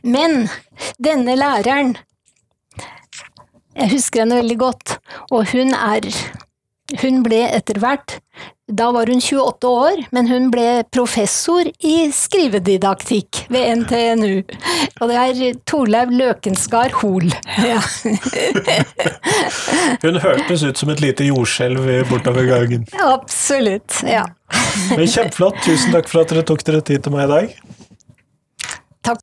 [0.03, 0.47] Men
[1.01, 1.95] denne læreren,
[3.77, 4.97] jeg husker henne veldig godt,
[5.31, 6.09] og hun er
[7.03, 8.17] hun ble etter hvert
[8.69, 14.43] Da var hun 28 år, men hun ble professor i skrivedidaktikk ved NTNU.
[15.01, 17.33] Og det er Torleiv Løkenskar Hoel.
[17.65, 17.81] Ja.
[20.03, 22.85] Hun hørtes ut som et lite jordskjelv bortover gangen.
[23.03, 24.01] Absolutt.
[24.05, 24.25] Ja.
[24.93, 25.57] Men Kjempeflott.
[25.65, 27.45] Tusen takk for at dere tok dere tid til meg i dag.
[29.09, 29.19] Takk.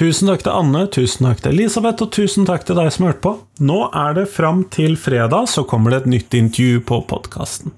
[0.00, 3.20] Tusen takk til Anne, tusen takk til Elisabeth, og tusen takk til deg som hørte
[3.20, 3.32] på.
[3.60, 7.74] Nå er det fram til fredag, så kommer det et nytt intervju på podkasten.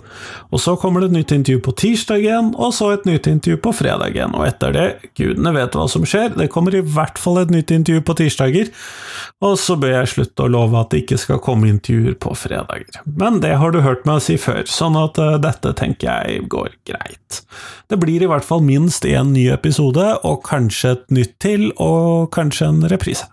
[0.55, 3.59] Og så kommer det et nytt intervju på tirsdag igjen, og så et nytt intervju
[3.64, 4.37] på fredag igjen.
[4.39, 4.87] Og etter det,
[5.18, 8.70] gudene vet hva som skjer, det kommer i hvert fall et nytt intervju på tirsdager.
[9.43, 13.03] Og så bør jeg slutte å love at det ikke skal komme intervjuer på fredager.
[13.18, 16.78] Men det har du hørt meg si før, sånn at uh, dette tenker jeg går
[16.87, 17.43] greit.
[17.91, 22.30] Det blir i hvert fall minst én ny episode, og kanskje et nytt til, og
[22.39, 23.26] kanskje en reprise.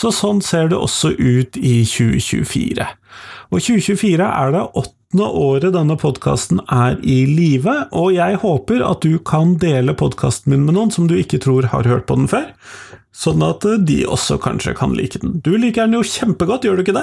[0.00, 2.88] Så sånn ser det også ut i 2024.
[3.50, 9.02] Og 2024 er det åttende året denne podkasten er i live, og jeg håper at
[9.02, 12.30] du kan dele podkasten min med noen som du ikke tror har hørt på den
[12.30, 12.46] før,
[13.10, 15.40] sånn at de også kanskje kan like den.
[15.42, 17.02] Du liker den jo kjempegodt, gjør du ikke det?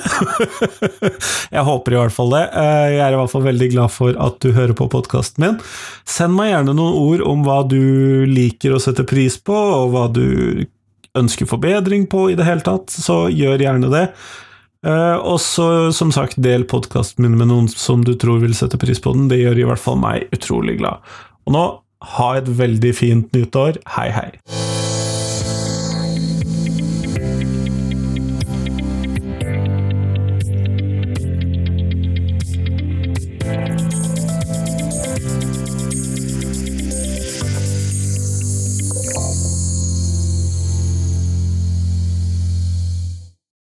[1.58, 2.45] jeg håper i hvert fall det.
[2.47, 5.60] Jeg er i hvert fall veldig glad for at du hører på podkasten min.
[6.08, 9.51] Send meg gjerne noen ord om hva du liker å sette pris på,
[9.82, 10.64] og hva du
[11.20, 14.05] ønsker forbedring på i det hele tatt, så gjør gjerne det.
[14.86, 18.80] Uh, og så, som sagt, del podkasten min med noen som du tror vil sette
[18.80, 19.28] pris på den.
[19.32, 21.01] Det gjør i hvert fall meg utrolig glad.
[21.47, 21.68] Og nå,
[22.18, 23.82] ha et veldig fint nyttår.
[23.97, 24.86] Hei, hei.